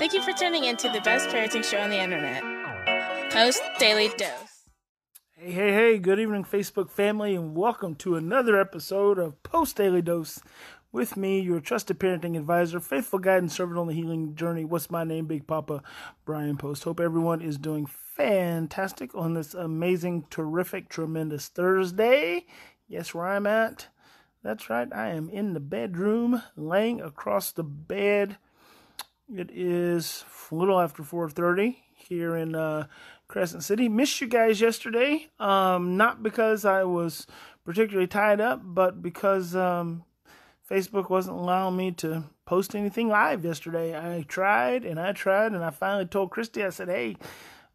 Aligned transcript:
Thank 0.00 0.14
you 0.14 0.22
for 0.22 0.32
tuning 0.32 0.64
in 0.64 0.78
to 0.78 0.88
the 0.88 1.02
best 1.02 1.28
parenting 1.28 1.62
show 1.62 1.78
on 1.78 1.90
the 1.90 2.00
internet, 2.00 2.42
Post 3.30 3.60
Daily 3.78 4.08
Dose. 4.16 4.64
Hey, 5.32 5.52
hey, 5.52 5.72
hey, 5.74 5.98
good 5.98 6.18
evening, 6.18 6.42
Facebook 6.42 6.88
family, 6.90 7.34
and 7.34 7.54
welcome 7.54 7.94
to 7.96 8.16
another 8.16 8.58
episode 8.58 9.18
of 9.18 9.42
Post 9.42 9.76
Daily 9.76 10.00
Dose 10.00 10.40
with 10.90 11.18
me, 11.18 11.40
your 11.40 11.60
trusted 11.60 12.00
parenting 12.00 12.38
advisor, 12.38 12.80
faithful 12.80 13.18
guide, 13.18 13.42
and 13.42 13.52
servant 13.52 13.78
on 13.78 13.88
the 13.88 13.92
healing 13.92 14.34
journey. 14.34 14.64
What's 14.64 14.90
my 14.90 15.04
name? 15.04 15.26
Big 15.26 15.46
Papa 15.46 15.82
Bryan 16.24 16.56
Post. 16.56 16.84
Hope 16.84 16.98
everyone 16.98 17.42
is 17.42 17.58
doing 17.58 17.84
fantastic 17.84 19.14
on 19.14 19.34
this 19.34 19.52
amazing, 19.52 20.24
terrific, 20.30 20.88
tremendous 20.88 21.48
Thursday. 21.48 22.46
Yes, 22.88 23.12
where 23.12 23.26
I'm 23.26 23.46
at. 23.46 23.88
That's 24.42 24.70
right, 24.70 24.88
I 24.94 25.08
am 25.08 25.28
in 25.28 25.52
the 25.52 25.60
bedroom, 25.60 26.42
laying 26.56 27.02
across 27.02 27.52
the 27.52 27.64
bed 27.64 28.38
it 29.36 29.50
is 29.52 30.24
a 30.50 30.54
little 30.54 30.80
after 30.80 31.02
4:30 31.02 31.76
here 31.94 32.36
in 32.36 32.54
uh, 32.54 32.86
Crescent 33.28 33.62
City. 33.62 33.88
Missed 33.88 34.20
you 34.20 34.26
guys 34.26 34.60
yesterday. 34.60 35.28
Um, 35.38 35.96
not 35.96 36.22
because 36.22 36.64
I 36.64 36.84
was 36.84 37.26
particularly 37.64 38.08
tied 38.08 38.40
up, 38.40 38.60
but 38.64 39.02
because 39.02 39.54
um, 39.54 40.04
Facebook 40.68 41.10
wasn't 41.10 41.36
allowing 41.36 41.76
me 41.76 41.92
to 41.92 42.24
post 42.44 42.74
anything 42.74 43.08
live 43.08 43.44
yesterday. 43.44 43.96
I 43.96 44.22
tried 44.22 44.84
and 44.84 44.98
I 44.98 45.12
tried, 45.12 45.52
and 45.52 45.64
I 45.64 45.70
finally 45.70 46.06
told 46.06 46.30
Christy. 46.30 46.64
I 46.64 46.70
said, 46.70 46.88
"Hey, 46.88 47.16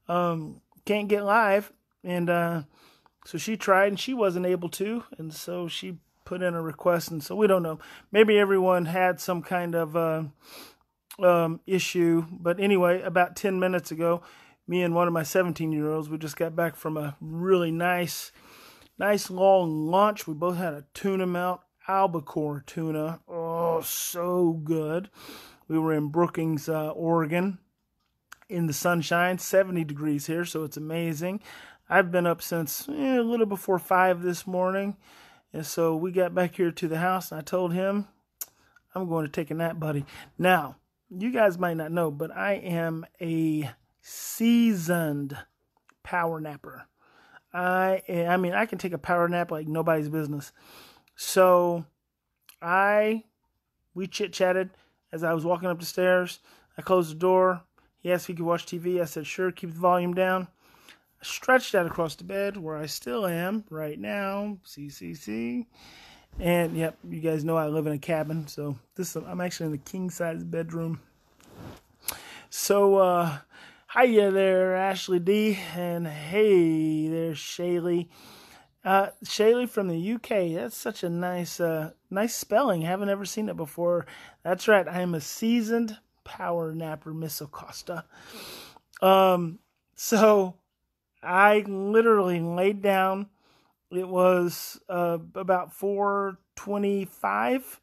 um, 0.08 0.62
can't 0.86 1.08
get 1.08 1.24
live," 1.24 1.72
and 2.04 2.30
uh, 2.30 2.64
so 3.26 3.38
she 3.38 3.56
tried 3.58 3.88
and 3.88 4.00
she 4.00 4.14
wasn't 4.14 4.46
able 4.46 4.70
to, 4.70 5.04
and 5.18 5.34
so 5.34 5.68
she 5.68 5.98
put 6.26 6.42
in 6.42 6.54
a 6.56 6.62
request, 6.62 7.12
and 7.12 7.24
so 7.24 7.36
we 7.36 7.48
don't 7.48 7.64
know. 7.64 7.80
Maybe 8.12 8.38
everyone 8.38 8.86
had 8.86 9.20
some 9.20 9.42
kind 9.42 9.76
of 9.76 9.96
uh, 9.96 10.24
um, 11.20 11.60
issue. 11.66 12.26
But 12.32 12.60
anyway, 12.60 13.02
about 13.02 13.36
10 13.36 13.60
minutes 13.60 13.92
ago, 13.92 14.22
me 14.68 14.82
and 14.82 14.96
one 14.96 15.08
of 15.08 15.14
my 15.14 15.24
17 15.24 15.72
year 15.72 15.90
olds, 15.92 16.10
we 16.10 16.18
just 16.18 16.38
got 16.38 16.56
back 16.56 16.76
from 16.76 16.98
a 16.98 17.16
really 17.20 17.72
nice, 17.72 18.32
nice 18.98 19.30
long 19.30 19.88
lunch. 19.88 20.28
We 20.28 20.34
both 20.34 20.58
had 20.58 20.74
a 20.74 20.86
tuna 20.94 21.28
melt, 21.28 21.62
albacore 21.88 22.64
tuna. 22.66 23.20
Oh, 23.28 23.82
so 23.82 24.54
good. 24.64 25.10
We 25.68 25.80
were 25.80 25.94
in 25.94 26.10
Brookings, 26.10 26.70
uh, 26.70 26.90
Oregon 26.90 27.60
in 28.48 28.68
the 28.68 28.74
sunshine, 28.74 29.40
70 29.40 29.84
degrees 29.84 30.28
here, 30.28 30.46
so 30.46 30.64
it's 30.64 30.78
amazing. 30.78 31.42
I've 31.90 32.12
been 32.12 32.28
up 32.28 32.42
since 32.42 32.88
eh, 32.90 33.18
a 33.18 33.22
little 33.22 33.46
before 33.46 33.80
5 33.80 34.22
this 34.22 34.46
morning. 34.46 34.98
And 35.54 35.66
so 35.66 35.96
we 35.96 36.12
got 36.12 36.36
back 36.36 36.56
here 36.56 36.72
to 36.72 36.88
the 36.88 36.98
house, 36.98 37.32
and 37.32 37.40
I 37.40 37.44
told 37.44 37.74
him, 37.74 38.08
I'm 38.94 39.08
going 39.08 39.26
to 39.26 39.32
take 39.32 39.52
a 39.52 39.54
nap, 39.54 39.80
buddy. 39.80 40.06
Now, 40.38 40.78
you 41.18 41.32
guys 41.32 41.58
might 41.58 41.78
not 41.78 41.92
know, 41.92 42.12
but 42.12 42.36
I 42.36 42.54
am 42.54 43.06
a 43.22 43.70
seasoned 44.02 45.38
power 46.04 46.40
napper. 46.40 46.88
I 47.54 48.04
I 48.10 48.38
mean 48.38 48.54
I 48.54 48.66
can 48.66 48.78
take 48.78 48.94
a 48.94 48.98
power 48.98 49.28
nap 49.28 49.52
like 49.52 49.68
nobody's 49.68 50.10
business. 50.10 50.52
So 51.16 51.86
I 52.62 53.24
we 53.94 54.08
chit 54.08 54.34
chatted 54.34 54.72
as 55.12 55.24
I 55.24 55.34
was 55.34 55.46
walking 55.46 55.70
up 55.70 55.80
the 55.80 55.86
stairs. 55.86 56.40
I 56.78 56.82
closed 56.82 57.12
the 57.12 57.16
door. 57.20 57.64
He 58.00 58.12
asked 58.12 58.26
if 58.26 58.28
he 58.28 58.34
could 58.36 58.46
watch 58.46 58.66
TV. 58.66 59.02
I 59.02 59.06
said 59.06 59.26
sure, 59.26 59.52
keep 59.52 59.72
the 59.72 59.80
volume 59.80 60.14
down. 60.14 60.48
I 61.22 61.24
stretched 61.24 61.74
out 61.74 61.86
across 61.86 62.16
the 62.16 62.26
bed 62.26 62.58
where 62.58 62.76
I 62.76 62.86
still 62.86 63.26
am 63.26 63.64
right 63.70 63.98
now. 63.98 64.58
CCC. 64.66 65.66
And 66.40 66.76
yep, 66.76 66.98
you 67.08 67.22
guys 67.22 67.46
know 67.46 67.56
I 67.56 67.68
live 67.68 67.88
in 67.88 67.94
a 67.94 67.98
cabin, 67.98 68.48
so 68.48 68.78
this 68.96 69.16
I'm 69.16 69.40
actually 69.40 69.68
in 69.68 69.72
the 69.72 69.78
king 69.78 70.10
size 70.10 70.44
bedroom. 70.44 71.00
So 72.50 72.98
uh 72.98 73.38
hiya 73.96 74.32
there, 74.32 74.76
Ashley 74.76 75.20
D, 75.20 75.58
and 75.76 76.08
hey 76.08 77.08
there, 77.08 77.34
Shaylee. 77.34 78.08
Uh, 78.84 79.10
Shaylee 79.24 79.68
from 79.68 79.88
the 79.88 80.12
UK. 80.14 80.54
That's 80.54 80.78
such 80.78 81.04
a 81.04 81.10
nice, 81.10 81.60
uh, 81.60 81.92
nice 82.12 82.36
spelling. 82.36 82.82
Haven't 82.84 83.10
ever 83.10 83.26
seen 83.26 83.50
it 83.50 83.58
before. 83.58 84.06
That's 84.44 84.68
right. 84.68 84.88
I 84.88 85.02
am 85.02 85.16
a 85.16 85.22
seasoned 85.22 85.98
power 86.24 86.72
napper, 86.72 87.12
Miss 87.12 87.42
Acosta. 87.42 88.06
Um, 89.02 89.58
so 89.96 90.58
I 91.24 91.62
literally 91.68 92.42
laid 92.42 92.84
down 92.84 93.28
it 93.98 94.08
was 94.08 94.80
uh, 94.90 95.18
about 95.36 95.72
4:25, 95.74 97.80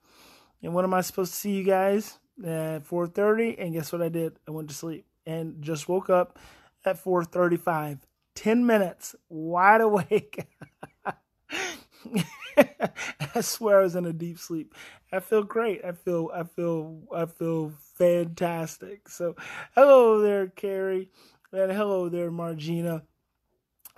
and 0.63 0.75
when 0.75 0.85
am 0.85 0.95
I 0.95 1.01
supposed 1.03 1.33
to 1.33 1.39
see 1.39 1.53
you 1.53 1.65
guys? 1.65 2.19
At 2.45 2.85
4:30, 2.87 3.57
and 3.59 3.73
guess 3.75 3.93
what 3.93 4.03
I 4.03 4.09
did? 4.09 4.39
I 4.49 4.53
went 4.53 4.69
to 4.71 4.75
sleep 4.75 5.05
and 5.27 5.63
just 5.63 5.89
woke 5.89 6.11
up 6.11 6.39
at 6.85 7.03
4:35. 7.03 7.99
10 8.35 8.65
minutes, 8.67 9.15
wide 9.29 9.81
awake. 9.83 10.47
I 13.35 13.41
swear 13.41 13.81
I 13.81 13.83
was 13.83 13.97
in 13.97 14.07
a 14.07 14.13
deep 14.13 14.39
sleep. 14.39 14.75
I 15.13 15.21
feel 15.21 15.43
great. 15.43 15.85
I 15.85 15.93
feel 15.93 16.31
I 16.35 16.45
feel 16.45 17.01
I 17.15 17.27
feel 17.27 17.73
fantastic. 17.99 19.09
So 19.09 19.37
hello 19.75 20.21
there, 20.21 20.49
Carrie. 20.49 21.09
And 21.53 21.73
hello 21.73 22.09
there, 22.09 22.31
Margina. 22.31 23.03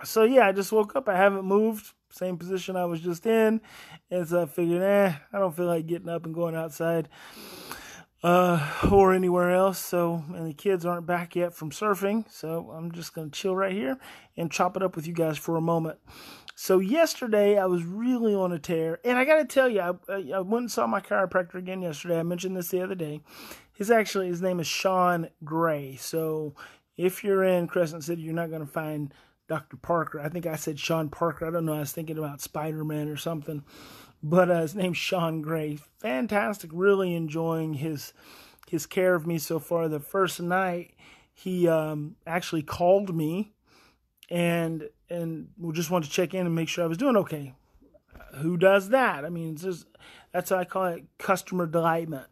So 0.03 0.23
yeah, 0.23 0.47
I 0.47 0.51
just 0.51 0.71
woke 0.71 0.95
up. 0.95 1.07
I 1.07 1.15
haven't 1.15 1.45
moved 1.45 1.93
same 2.15 2.37
position 2.37 2.75
I 2.75 2.85
was 2.85 3.01
just 3.01 3.25
in. 3.25 3.61
And 4.09 4.27
so 4.27 4.43
I 4.43 4.45
figured, 4.45 4.81
eh, 4.81 5.13
I 5.33 5.39
don't 5.39 5.55
feel 5.55 5.65
like 5.65 5.87
getting 5.87 6.09
up 6.09 6.25
and 6.25 6.33
going 6.33 6.55
outside 6.55 7.09
uh, 8.23 8.87
or 8.91 9.13
anywhere 9.13 9.51
else. 9.51 9.79
So, 9.79 10.23
and 10.33 10.47
the 10.47 10.53
kids 10.53 10.85
aren't 10.85 11.05
back 11.05 11.35
yet 11.35 11.53
from 11.53 11.71
surfing. 11.71 12.31
So 12.31 12.71
I'm 12.71 12.91
just 12.91 13.13
going 13.13 13.29
to 13.29 13.37
chill 13.39 13.55
right 13.55 13.73
here 13.73 13.97
and 14.37 14.51
chop 14.51 14.77
it 14.77 14.83
up 14.83 14.95
with 14.95 15.07
you 15.07 15.13
guys 15.13 15.37
for 15.37 15.57
a 15.57 15.61
moment. 15.61 15.99
So 16.57 16.79
yesterday 16.79 17.57
I 17.57 17.65
was 17.65 17.83
really 17.83 18.33
on 18.33 18.53
a 18.53 18.59
tear, 18.59 19.01
and 19.03 19.17
I 19.17 19.25
got 19.25 19.39
to 19.39 19.45
tell 19.45 19.67
you, 19.67 19.81
I, 19.81 20.13
I 20.33 20.39
went 20.39 20.61
and 20.61 20.71
saw 20.71 20.87
my 20.87 21.01
chiropractor 21.01 21.55
again 21.55 21.81
yesterday. 21.81 22.17
I 22.17 22.23
mentioned 22.23 22.55
this 22.55 22.69
the 22.69 22.81
other 22.81 22.95
day. 22.95 23.19
His 23.73 23.91
actually 23.91 24.27
his 24.27 24.41
name 24.41 24.61
is 24.61 24.67
Sean 24.67 25.27
Gray. 25.43 25.97
So 25.97 26.55
if 26.95 27.25
you're 27.25 27.43
in 27.43 27.67
Crescent 27.67 28.05
City, 28.05 28.21
you're 28.21 28.33
not 28.33 28.51
going 28.51 28.65
to 28.65 28.71
find 28.71 29.13
Dr. 29.47 29.77
Parker. 29.77 30.19
I 30.19 30.29
think 30.29 30.45
I 30.45 30.55
said 30.55 30.79
Sean 30.79 31.09
Parker. 31.09 31.45
I 31.45 31.51
don't 31.51 31.65
know. 31.65 31.73
I 31.73 31.79
was 31.79 31.91
thinking 31.91 32.17
about 32.17 32.41
Spider 32.41 32.83
Man 32.83 33.07
or 33.07 33.17
something. 33.17 33.63
But 34.23 34.49
uh, 34.49 34.61
his 34.61 34.75
name's 34.75 34.97
Sean 34.97 35.41
Gray. 35.41 35.79
Fantastic. 35.99 36.71
Really 36.73 37.13
enjoying 37.15 37.75
his 37.75 38.13
his 38.67 38.85
care 38.85 39.13
of 39.13 39.27
me 39.27 39.37
so 39.37 39.59
far. 39.59 39.87
The 39.87 39.99
first 39.99 40.41
night, 40.41 40.95
he 41.33 41.67
um, 41.67 42.15
actually 42.25 42.63
called 42.63 43.15
me 43.15 43.53
and 44.29 44.89
and 45.09 45.49
we 45.57 45.73
just 45.73 45.91
wanted 45.91 46.07
to 46.07 46.11
check 46.11 46.33
in 46.33 46.45
and 46.45 46.55
make 46.55 46.69
sure 46.69 46.83
I 46.83 46.87
was 46.87 46.97
doing 46.97 47.17
okay. 47.17 47.53
Who 48.35 48.57
does 48.57 48.89
that? 48.89 49.23
I 49.23 49.29
mean, 49.29 49.53
it's 49.53 49.61
just, 49.61 49.85
that's 50.31 50.49
how 50.49 50.57
I 50.57 50.65
call 50.65 50.85
it 50.85 51.05
customer 51.17 51.67
delightment 51.67 52.27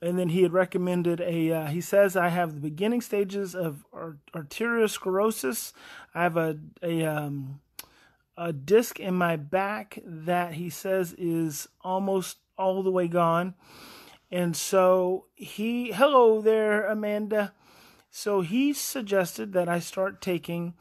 and 0.00 0.18
then 0.18 0.28
he 0.28 0.42
had 0.42 0.52
recommended 0.52 1.20
a 1.20 1.50
uh, 1.50 1.66
he 1.66 1.80
says 1.80 2.16
i 2.16 2.28
have 2.28 2.54
the 2.54 2.60
beginning 2.60 3.00
stages 3.00 3.54
of 3.54 3.84
arteriosclerosis. 3.92 5.72
I 6.14 6.22
have 6.22 6.36
a 6.36 6.58
a 6.82 7.04
um, 7.04 7.60
a 8.36 8.52
disc 8.52 9.00
in 9.00 9.14
my 9.14 9.36
back 9.36 9.98
that 10.04 10.54
he 10.54 10.70
says 10.70 11.14
is 11.18 11.68
almost 11.82 12.38
all 12.56 12.82
the 12.82 12.90
way 12.90 13.08
gone. 13.08 13.54
And 14.30 14.56
so 14.56 15.26
he 15.34 15.92
hello 15.92 16.40
there 16.40 16.86
amanda. 16.86 17.52
So 18.10 18.40
he 18.40 18.72
suggested 18.72 19.52
that 19.52 19.68
i 19.68 19.78
start 19.78 20.20
taking 20.20 20.74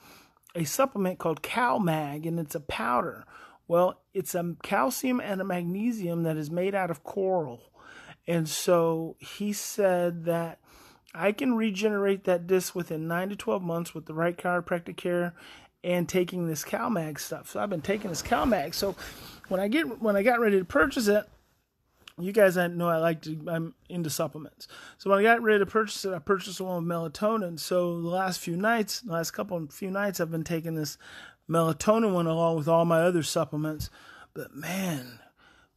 a 0.55 0.63
supplement 0.63 1.19
called 1.19 1.41
calmag 1.41 2.27
and 2.27 2.39
it's 2.39 2.55
a 2.55 2.59
powder. 2.59 3.25
Well 3.67 4.01
it's 4.13 4.35
a 4.35 4.55
calcium 4.63 5.19
and 5.19 5.41
a 5.41 5.45
magnesium 5.45 6.23
that 6.23 6.37
is 6.37 6.51
made 6.51 6.75
out 6.75 6.91
of 6.91 7.03
coral 7.03 7.71
and 8.27 8.47
so 8.49 9.15
he 9.19 9.53
said 9.53 10.25
that 10.25 10.59
I 11.13 11.31
can 11.31 11.55
regenerate 11.55 12.25
that 12.25 12.45
disc 12.45 12.75
within 12.75 13.07
9 13.07 13.29
to 13.29 13.35
12 13.35 13.63
months 13.63 13.93
with 13.95 14.05
the 14.05 14.13
right 14.13 14.37
chiropractic 14.37 14.97
care 14.97 15.33
and 15.83 16.07
taking 16.07 16.47
this 16.47 16.63
CalMag 16.63 17.19
stuff. 17.19 17.49
So 17.49 17.59
I've 17.59 17.69
been 17.69 17.81
taking 17.81 18.09
this 18.09 18.21
CalMag. 18.21 18.73
So 18.73 18.95
when 19.47 19.59
I 19.59 19.67
get 19.67 20.01
when 20.01 20.15
I 20.15 20.23
got 20.23 20.39
ready 20.39 20.59
to 20.59 20.65
purchase 20.65 21.07
it, 21.07 21.25
you 22.19 22.31
guys 22.31 22.57
know 22.57 22.89
I 22.89 22.97
like 22.97 23.21
to 23.21 23.39
I'm 23.47 23.73
into 23.89 24.09
supplements. 24.09 24.67
So 24.97 25.09
when 25.09 25.19
I 25.19 25.23
got 25.23 25.41
ready 25.41 25.59
to 25.59 25.65
purchase 25.65 26.03
it, 26.03 26.13
I 26.13 26.19
purchased 26.19 26.59
one 26.59 26.83
with 26.83 26.91
melatonin. 26.91 27.59
So 27.59 28.01
the 28.01 28.09
last 28.09 28.39
few 28.39 28.57
nights, 28.57 29.01
the 29.01 29.13
last 29.13 29.31
couple 29.31 29.57
of 29.57 29.73
few 29.73 29.91
nights 29.91 30.19
I've 30.19 30.31
been 30.31 30.43
taking 30.43 30.75
this 30.75 30.97
melatonin 31.49 32.13
one 32.13 32.27
along 32.27 32.57
with 32.57 32.67
all 32.67 32.85
my 32.85 33.01
other 33.01 33.23
supplements. 33.23 33.89
But 34.33 34.53
man, 34.53 35.19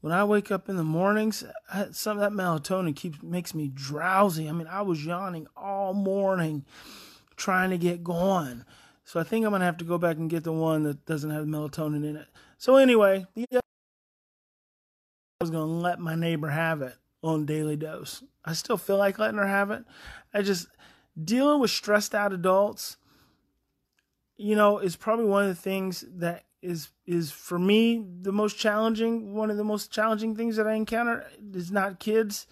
when 0.01 0.13
I 0.13 0.25
wake 0.25 0.51
up 0.51 0.69
in 0.69 0.77
the 0.77 0.85
mornings, 0.85 1.45
some 1.93 2.19
of 2.19 2.21
that 2.23 2.33
melatonin 2.33 2.97
keeps 2.97 3.23
makes 3.23 3.55
me 3.55 3.69
drowsy. 3.69 4.49
I 4.49 4.53
mean, 4.53 4.67
I 4.67 4.83
was 4.83 5.05
yawning 5.05 5.47
all 5.57 5.93
morning 5.93 6.65
trying 7.37 7.71
to 7.71 7.79
get 7.79 8.03
going. 8.05 8.65
So 9.05 9.19
I 9.21 9.25
think 9.25 9.45
I'm 9.45 9.53
gonna 9.53 9.65
have 9.65 9.79
to 9.79 9.85
go 9.85 9.99
back 9.99 10.17
and 10.17 10.31
get 10.31 10.45
the 10.45 10.53
one 10.53 10.85
that 10.85 11.05
doesn't 11.05 11.31
have 11.31 11.45
melatonin 11.47 12.05
in 12.05 12.17
it. 12.17 12.29
So 12.59 12.77
anyway, 12.77 13.27
I 13.37 13.61
was 15.41 15.51
gonna 15.51 15.65
let 15.65 15.99
my 15.99 16.15
neighbor 16.15 16.49
have 16.49 16.83
it, 16.83 16.95
on 17.23 17.45
Daily 17.47 17.77
Dose. 17.77 18.23
I 18.45 18.53
still 18.53 18.77
feel 18.77 18.97
like 18.97 19.19
letting 19.19 19.39
her 19.39 19.47
have 19.47 19.71
it. 19.71 19.85
I 20.33 20.43
just 20.43 20.69
dealing 21.23 21.61
with 21.61 21.71
stressed 21.71 22.15
out 22.15 22.33
adults, 22.33 22.97
you 24.37 24.57
know, 24.57 24.79
is 24.79 24.97
probably 24.97 25.27
one 25.27 25.43
of 25.43 25.49
the 25.49 25.61
things 25.61 26.05
that 26.09 26.45
is 26.63 26.91
is 27.07 27.31
for 27.31 27.59
me 27.59 28.05
the 28.23 28.33
most 28.33 28.59
challenging. 28.59 29.35
One 29.35 29.51
of 29.51 29.57
the 29.57 29.65
most 29.65 29.91
challenging 29.91 30.37
things 30.37 30.57
that 30.57 30.67
I 30.67 30.75
encounter 30.75 31.27
is 31.55 31.71
not 31.71 32.01
kids. 32.01 32.47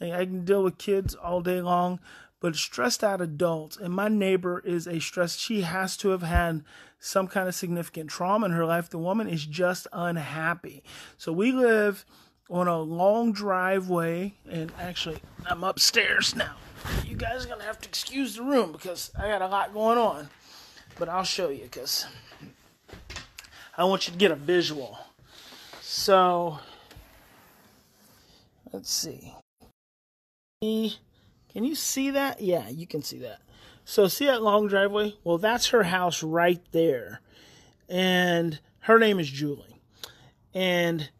I 0.00 0.24
can 0.24 0.44
deal 0.44 0.64
with 0.64 0.78
kids 0.78 1.14
all 1.14 1.40
day 1.42 1.60
long, 1.60 2.00
but 2.40 2.56
stressed 2.56 3.04
out 3.04 3.20
adults. 3.20 3.76
And 3.76 3.94
my 3.94 4.08
neighbor 4.08 4.60
is 4.64 4.88
a 4.88 4.98
stress. 4.98 5.36
She 5.36 5.60
has 5.62 5.96
to 5.98 6.08
have 6.08 6.22
had 6.22 6.64
some 6.98 7.28
kind 7.28 7.48
of 7.48 7.54
significant 7.54 8.10
trauma 8.10 8.46
in 8.46 8.52
her 8.52 8.66
life. 8.66 8.90
The 8.90 8.98
woman 8.98 9.28
is 9.28 9.46
just 9.46 9.86
unhappy. 9.92 10.82
So 11.18 11.32
we 11.32 11.52
live 11.52 12.04
on 12.50 12.68
a 12.68 12.80
long 12.80 13.32
driveway, 13.32 14.34
and 14.50 14.72
actually, 14.78 15.22
I'm 15.46 15.64
upstairs 15.64 16.34
now. 16.34 16.54
You 17.06 17.16
guys 17.16 17.46
are 17.46 17.48
gonna 17.48 17.64
have 17.64 17.80
to 17.80 17.88
excuse 17.88 18.36
the 18.36 18.42
room 18.42 18.72
because 18.72 19.10
I 19.18 19.28
got 19.28 19.40
a 19.40 19.46
lot 19.46 19.72
going 19.72 19.98
on, 19.98 20.28
but 20.98 21.08
I'll 21.08 21.24
show 21.24 21.48
you 21.48 21.62
because 21.62 22.06
I 23.76 23.84
want 23.84 24.06
you 24.06 24.12
to 24.12 24.18
get 24.18 24.30
a 24.30 24.36
visual. 24.36 24.98
So, 25.80 26.58
let's 28.72 28.90
see. 28.90 29.34
Can 30.60 31.64
you 31.64 31.74
see 31.74 32.10
that? 32.10 32.40
Yeah, 32.40 32.68
you 32.68 32.86
can 32.86 33.02
see 33.02 33.18
that. 33.18 33.40
So, 33.84 34.08
see 34.08 34.26
that 34.26 34.42
long 34.42 34.68
driveway? 34.68 35.14
Well, 35.24 35.38
that's 35.38 35.68
her 35.68 35.84
house 35.84 36.22
right 36.22 36.60
there. 36.72 37.20
And 37.88 38.60
her 38.80 38.98
name 38.98 39.18
is 39.18 39.28
Julie. 39.28 39.80
And 40.54 41.10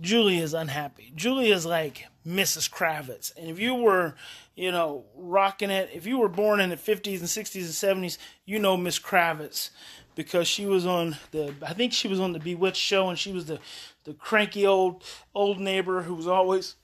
Julie 0.00 0.38
is 0.38 0.54
unhappy. 0.54 1.12
Julie 1.14 1.50
is 1.50 1.66
like 1.66 2.06
Mrs. 2.26 2.70
Kravitz. 2.70 3.32
And 3.36 3.48
if 3.48 3.58
you 3.58 3.74
were, 3.74 4.14
you 4.54 4.72
know, 4.72 5.04
rocking 5.16 5.70
it, 5.70 5.90
if 5.92 6.06
you 6.06 6.18
were 6.18 6.28
born 6.28 6.60
in 6.60 6.70
the 6.70 6.76
50s 6.76 7.20
and 7.20 7.28
60s 7.28 7.84
and 7.84 8.04
70s, 8.04 8.18
you 8.44 8.58
know 8.58 8.76
Miss 8.76 8.98
Kravitz 8.98 9.70
because 10.14 10.46
she 10.46 10.66
was 10.66 10.86
on 10.86 11.16
the 11.30 11.54
I 11.64 11.72
think 11.72 11.92
she 11.92 12.08
was 12.08 12.20
on 12.20 12.32
the 12.32 12.38
Bewitched 12.38 12.80
show 12.80 13.08
and 13.08 13.18
she 13.18 13.32
was 13.32 13.46
the 13.46 13.58
the 14.04 14.14
cranky 14.14 14.66
old 14.66 15.02
old 15.34 15.60
neighbor 15.60 16.02
who 16.02 16.14
was 16.14 16.26
always 16.26 16.76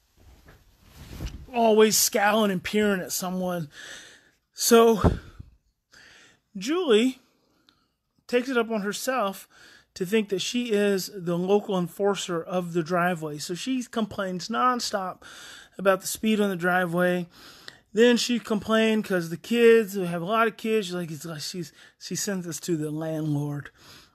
always 1.52 1.96
scowling 1.96 2.50
and 2.50 2.62
peering 2.62 3.00
at 3.00 3.12
someone. 3.12 3.68
So 4.52 5.18
Julie 6.56 7.20
takes 8.26 8.48
it 8.48 8.56
up 8.56 8.70
on 8.70 8.82
herself 8.82 9.48
to 9.94 10.06
think 10.06 10.28
that 10.28 10.40
she 10.40 10.70
is 10.70 11.10
the 11.14 11.36
local 11.36 11.78
enforcer 11.78 12.42
of 12.42 12.72
the 12.72 12.82
driveway. 12.82 13.38
So 13.38 13.54
she 13.54 13.82
complains 13.82 14.48
nonstop 14.48 15.22
about 15.76 16.02
the 16.02 16.06
speed 16.06 16.40
on 16.40 16.50
the 16.50 16.56
driveway. 16.56 17.26
Then 17.92 18.16
she 18.16 18.38
complained 18.38 19.02
because 19.02 19.30
the 19.30 19.36
kids, 19.36 19.96
we 19.96 20.06
have 20.06 20.22
a 20.22 20.26
lot 20.26 20.46
of 20.46 20.56
kids. 20.56 20.86
She's 20.86 20.94
like, 20.94 21.10
it's 21.10 21.24
like 21.24 21.40
she's 21.40 21.72
she 21.98 22.14
sent 22.14 22.44
this 22.44 22.60
to 22.60 22.76
the 22.76 22.90
landlord, 22.90 23.70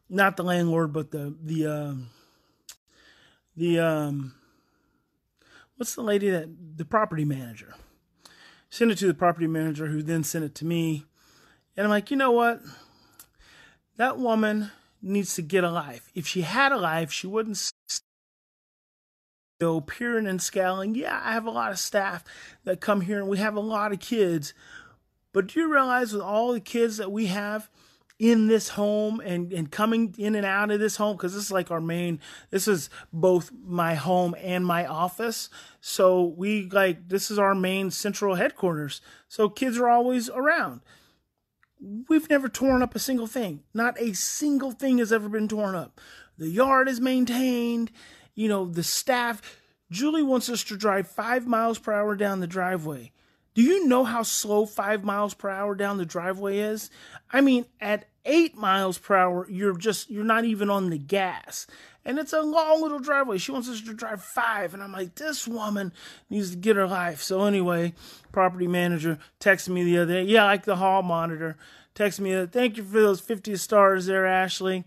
not 0.09 0.37
the 0.37 0.43
landlord, 0.43 0.93
but 0.93 1.11
the 1.11 1.35
the 1.41 1.65
um, 1.65 2.09
the 3.57 3.79
um, 3.79 4.35
what's 5.77 5.95
the 5.95 6.03
lady 6.03 6.29
that 6.29 6.49
the 6.77 6.85
property 6.85 7.25
manager 7.25 7.73
sent 8.69 8.89
it 8.89 8.97
to 8.97 9.07
the 9.07 9.13
property 9.13 9.47
manager, 9.47 9.87
who 9.87 10.01
then 10.01 10.23
sent 10.23 10.43
it 10.43 10.55
to 10.55 10.65
me, 10.65 11.05
and 11.77 11.83
I'm 11.83 11.91
like, 11.91 12.09
you 12.09 12.17
know 12.17 12.31
what, 12.31 12.61
that 13.97 14.17
woman 14.17 14.71
needs 15.01 15.35
to 15.35 15.41
get 15.41 15.63
a 15.63 15.69
life. 15.69 16.09
If 16.15 16.25
she 16.25 16.41
had 16.41 16.71
a 16.71 16.77
life, 16.77 17.11
she 17.11 17.27
wouldn't 17.27 17.57
go 19.63 19.81
peering 19.81 20.27
and 20.27 20.41
scowling. 20.41 20.95
Yeah, 20.95 21.19
I 21.23 21.33
have 21.33 21.45
a 21.45 21.51
lot 21.51 21.71
of 21.71 21.79
staff 21.79 22.23
that 22.63 22.81
come 22.81 23.01
here 23.01 23.19
and 23.19 23.27
we 23.27 23.37
have 23.37 23.55
a 23.55 23.61
lot 23.61 23.91
of 23.91 23.99
kids. 23.99 24.53
But 25.31 25.47
do 25.47 25.59
you 25.59 25.71
realize 25.71 26.13
with 26.13 26.21
all 26.21 26.53
the 26.53 26.59
kids 26.59 26.97
that 26.97 27.11
we 27.11 27.27
have 27.27 27.69
in 28.19 28.47
this 28.47 28.69
home 28.69 29.19
and, 29.19 29.51
and 29.51 29.71
coming 29.71 30.13
in 30.17 30.35
and 30.35 30.45
out 30.45 30.71
of 30.71 30.79
this 30.79 30.97
home, 30.97 31.17
because 31.17 31.33
this 31.33 31.45
is 31.45 31.51
like 31.51 31.71
our 31.71 31.81
main, 31.81 32.19
this 32.51 32.67
is 32.67 32.89
both 33.11 33.51
my 33.65 33.95
home 33.95 34.35
and 34.39 34.65
my 34.65 34.85
office. 34.85 35.49
So 35.81 36.33
we 36.37 36.69
like, 36.69 37.09
this 37.09 37.31
is 37.31 37.39
our 37.39 37.55
main 37.55 37.89
central 37.89 38.35
headquarters. 38.35 39.01
So 39.27 39.49
kids 39.49 39.77
are 39.77 39.89
always 39.89 40.29
around 40.29 40.81
we've 42.07 42.29
never 42.29 42.47
torn 42.47 42.81
up 42.81 42.95
a 42.95 42.99
single 42.99 43.27
thing. 43.27 43.63
Not 43.73 43.99
a 43.99 44.13
single 44.13 44.71
thing 44.71 44.99
has 44.99 45.11
ever 45.11 45.29
been 45.29 45.47
torn 45.47 45.75
up. 45.75 45.99
The 46.37 46.49
yard 46.49 46.87
is 46.87 47.01
maintained. 47.01 47.91
You 48.35 48.49
know, 48.49 48.65
the 48.65 48.83
staff. 48.83 49.59
Julie 49.91 50.23
wants 50.23 50.49
us 50.49 50.63
to 50.65 50.77
drive 50.77 51.07
five 51.07 51.45
miles 51.45 51.79
per 51.79 51.93
hour 51.93 52.15
down 52.15 52.39
the 52.39 52.47
driveway. 52.47 53.11
Do 53.53 53.61
you 53.61 53.87
know 53.87 54.03
how 54.03 54.23
slow 54.23 54.65
five 54.65 55.03
miles 55.03 55.35
per 55.35 55.49
hour 55.49 55.75
down 55.75 55.97
the 55.97 56.05
driveway 56.05 56.57
is? 56.57 56.89
I 57.31 57.41
mean, 57.41 57.65
at 57.79 58.05
eight 58.25 58.55
miles 58.55 58.97
per 58.97 59.15
hour, 59.15 59.47
you're 59.49 59.77
just, 59.77 60.09
you're 60.09 60.23
not 60.23 60.45
even 60.45 60.71
on 60.71 60.89
the 60.89 60.97
gas. 60.97 61.67
And 62.05 62.17
it's 62.17 62.33
a 62.33 62.41
long 62.41 62.81
little 62.81 62.99
driveway. 62.99 63.37
She 63.37 63.51
wants 63.51 63.69
us 63.69 63.81
to 63.81 63.93
drive 63.93 64.23
five. 64.23 64.73
And 64.73 64.81
I'm 64.81 64.91
like, 64.91 65.15
this 65.15 65.47
woman 65.47 65.93
needs 66.29 66.51
to 66.51 66.57
get 66.57 66.75
her 66.75 66.87
life. 66.87 67.21
So 67.21 67.43
anyway, 67.43 67.93
property 68.31 68.67
manager 68.67 69.19
texted 69.39 69.69
me 69.69 69.83
the 69.83 69.99
other 69.99 70.13
day. 70.13 70.23
Yeah, 70.23 70.45
like 70.45 70.65
the 70.65 70.77
hall 70.77 71.03
monitor. 71.03 71.55
Texted 71.95 72.21
me, 72.21 72.45
thank 72.47 72.77
you 72.77 72.83
for 72.83 72.99
those 72.99 73.21
50 73.21 73.55
stars 73.55 74.07
there, 74.07 74.25
Ashley. 74.25 74.83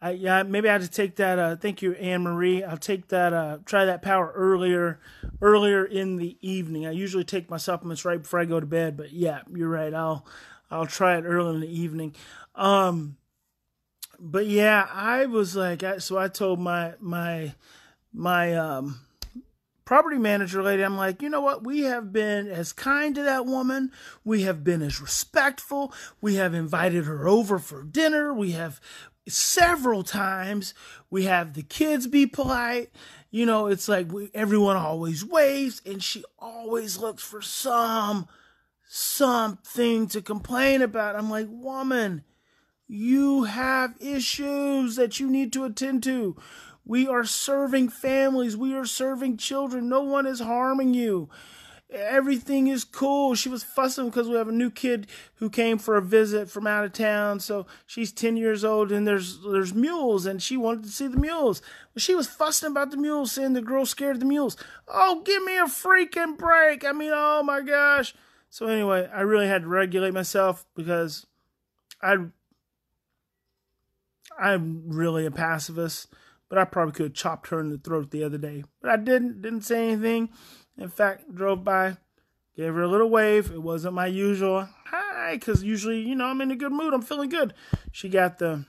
I, 0.00 0.10
yeah, 0.10 0.44
maybe 0.44 0.68
I 0.68 0.74
have 0.74 0.82
to 0.82 0.90
take 0.90 1.16
that. 1.16 1.38
Uh, 1.38 1.56
thank 1.56 1.82
you, 1.82 1.92
Anne 1.94 2.22
Marie. 2.22 2.62
I'll 2.62 2.76
take 2.76 3.08
that. 3.08 3.32
Uh, 3.32 3.58
try 3.64 3.84
that 3.84 4.00
power 4.02 4.32
earlier, 4.34 5.00
earlier 5.42 5.84
in 5.84 6.16
the 6.16 6.36
evening. 6.40 6.86
I 6.86 6.92
usually 6.92 7.24
take 7.24 7.50
my 7.50 7.56
supplements 7.56 8.04
right 8.04 8.22
before 8.22 8.40
I 8.40 8.44
go 8.44 8.60
to 8.60 8.66
bed, 8.66 8.96
but 8.96 9.12
yeah, 9.12 9.40
you're 9.52 9.68
right. 9.68 9.92
I'll, 9.92 10.24
I'll 10.70 10.86
try 10.86 11.16
it 11.18 11.22
early 11.22 11.54
in 11.54 11.60
the 11.60 11.80
evening. 11.80 12.14
Um, 12.54 13.16
but 14.20 14.46
yeah, 14.46 14.88
I 14.92 15.26
was 15.26 15.56
like, 15.56 15.82
I, 15.82 15.98
so 15.98 16.18
I 16.18 16.28
told 16.28 16.60
my 16.60 16.94
my 17.00 17.54
my 18.12 18.54
um 18.54 19.00
property 19.88 20.18
manager 20.18 20.62
lady, 20.62 20.82
I'm 20.82 20.98
like, 20.98 21.22
you 21.22 21.30
know 21.30 21.40
what? 21.40 21.64
We 21.64 21.84
have 21.84 22.12
been 22.12 22.46
as 22.46 22.74
kind 22.74 23.14
to 23.14 23.22
that 23.22 23.46
woman. 23.46 23.90
We 24.22 24.42
have 24.42 24.62
been 24.62 24.82
as 24.82 25.00
respectful. 25.00 25.94
We 26.20 26.34
have 26.34 26.52
invited 26.52 27.06
her 27.06 27.26
over 27.26 27.58
for 27.58 27.84
dinner. 27.84 28.34
We 28.34 28.50
have 28.50 28.82
several 29.28 30.02
times. 30.02 30.74
We 31.10 31.24
have 31.24 31.54
the 31.54 31.62
kids 31.62 32.06
be 32.06 32.26
polite. 32.26 32.90
You 33.30 33.46
know, 33.46 33.66
it's 33.66 33.88
like 33.88 34.10
we, 34.12 34.30
everyone 34.34 34.76
always 34.76 35.24
waves, 35.24 35.82
and 35.84 36.02
she 36.02 36.24
always 36.38 36.98
looks 36.98 37.22
for 37.22 37.42
some 37.42 38.26
something 38.90 40.08
to 40.08 40.22
complain 40.22 40.80
about. 40.80 41.14
I'm 41.14 41.30
like, 41.30 41.46
woman, 41.50 42.24
you 42.86 43.44
have 43.44 43.94
issues 44.00 44.96
that 44.96 45.20
you 45.20 45.28
need 45.30 45.52
to 45.52 45.64
attend 45.64 46.02
to. 46.04 46.36
We 46.86 47.06
are 47.06 47.24
serving 47.24 47.90
families. 47.90 48.56
We 48.56 48.74
are 48.74 48.86
serving 48.86 49.36
children. 49.36 49.90
No 49.90 50.02
one 50.02 50.26
is 50.26 50.40
harming 50.40 50.94
you 50.94 51.28
everything 51.90 52.66
is 52.66 52.84
cool. 52.84 53.34
She 53.34 53.48
was 53.48 53.62
fussing 53.62 54.06
because 54.06 54.28
we 54.28 54.36
have 54.36 54.48
a 54.48 54.52
new 54.52 54.70
kid 54.70 55.06
who 55.36 55.48
came 55.48 55.78
for 55.78 55.96
a 55.96 56.02
visit 56.02 56.50
from 56.50 56.66
out 56.66 56.84
of 56.84 56.92
town. 56.92 57.40
So 57.40 57.66
she's 57.86 58.12
10 58.12 58.36
years 58.36 58.64
old 58.64 58.92
and 58.92 59.06
there's 59.06 59.40
there's 59.42 59.74
mules 59.74 60.26
and 60.26 60.42
she 60.42 60.56
wanted 60.56 60.84
to 60.84 60.90
see 60.90 61.06
the 61.06 61.16
mules. 61.16 61.62
But 61.94 62.02
she 62.02 62.14
was 62.14 62.26
fussing 62.26 62.70
about 62.70 62.90
the 62.90 62.96
mules, 62.96 63.32
saying 63.32 63.54
the 63.54 63.62
girl 63.62 63.86
scared 63.86 64.20
the 64.20 64.26
mules. 64.26 64.56
Oh, 64.86 65.22
give 65.24 65.42
me 65.44 65.56
a 65.56 65.64
freaking 65.64 66.36
break. 66.36 66.84
I 66.84 66.92
mean, 66.92 67.12
oh 67.12 67.42
my 67.42 67.62
gosh. 67.62 68.14
So 68.50 68.66
anyway, 68.66 69.08
I 69.12 69.22
really 69.22 69.46
had 69.46 69.62
to 69.62 69.68
regulate 69.68 70.14
myself 70.14 70.64
because 70.74 71.26
I 72.02 72.16
I'm 74.38 74.84
really 74.86 75.26
a 75.26 75.30
pacifist, 75.30 76.12
but 76.48 76.58
I 76.58 76.64
probably 76.64 76.92
could 76.92 77.06
have 77.06 77.14
chopped 77.14 77.48
her 77.48 77.60
in 77.60 77.70
the 77.70 77.78
throat 77.78 78.10
the 78.10 78.24
other 78.24 78.38
day. 78.38 78.64
But 78.80 78.90
I 78.90 78.96
didn't, 78.96 79.42
didn't 79.42 79.62
say 79.62 79.88
anything. 79.88 80.30
In 80.76 80.88
fact, 80.88 81.34
drove 81.34 81.64
by, 81.64 81.96
gave 82.56 82.74
her 82.74 82.82
a 82.82 82.88
little 82.88 83.10
wave. 83.10 83.50
It 83.50 83.62
wasn't 83.62 83.94
my 83.94 84.06
usual 84.06 84.68
hi, 84.86 85.34
because 85.34 85.62
usually, 85.62 86.00
you 86.00 86.14
know, 86.14 86.26
I'm 86.26 86.40
in 86.40 86.50
a 86.50 86.56
good 86.56 86.72
mood. 86.72 86.94
I'm 86.94 87.02
feeling 87.02 87.28
good. 87.28 87.54
She 87.92 88.08
got 88.08 88.38
the 88.38 88.64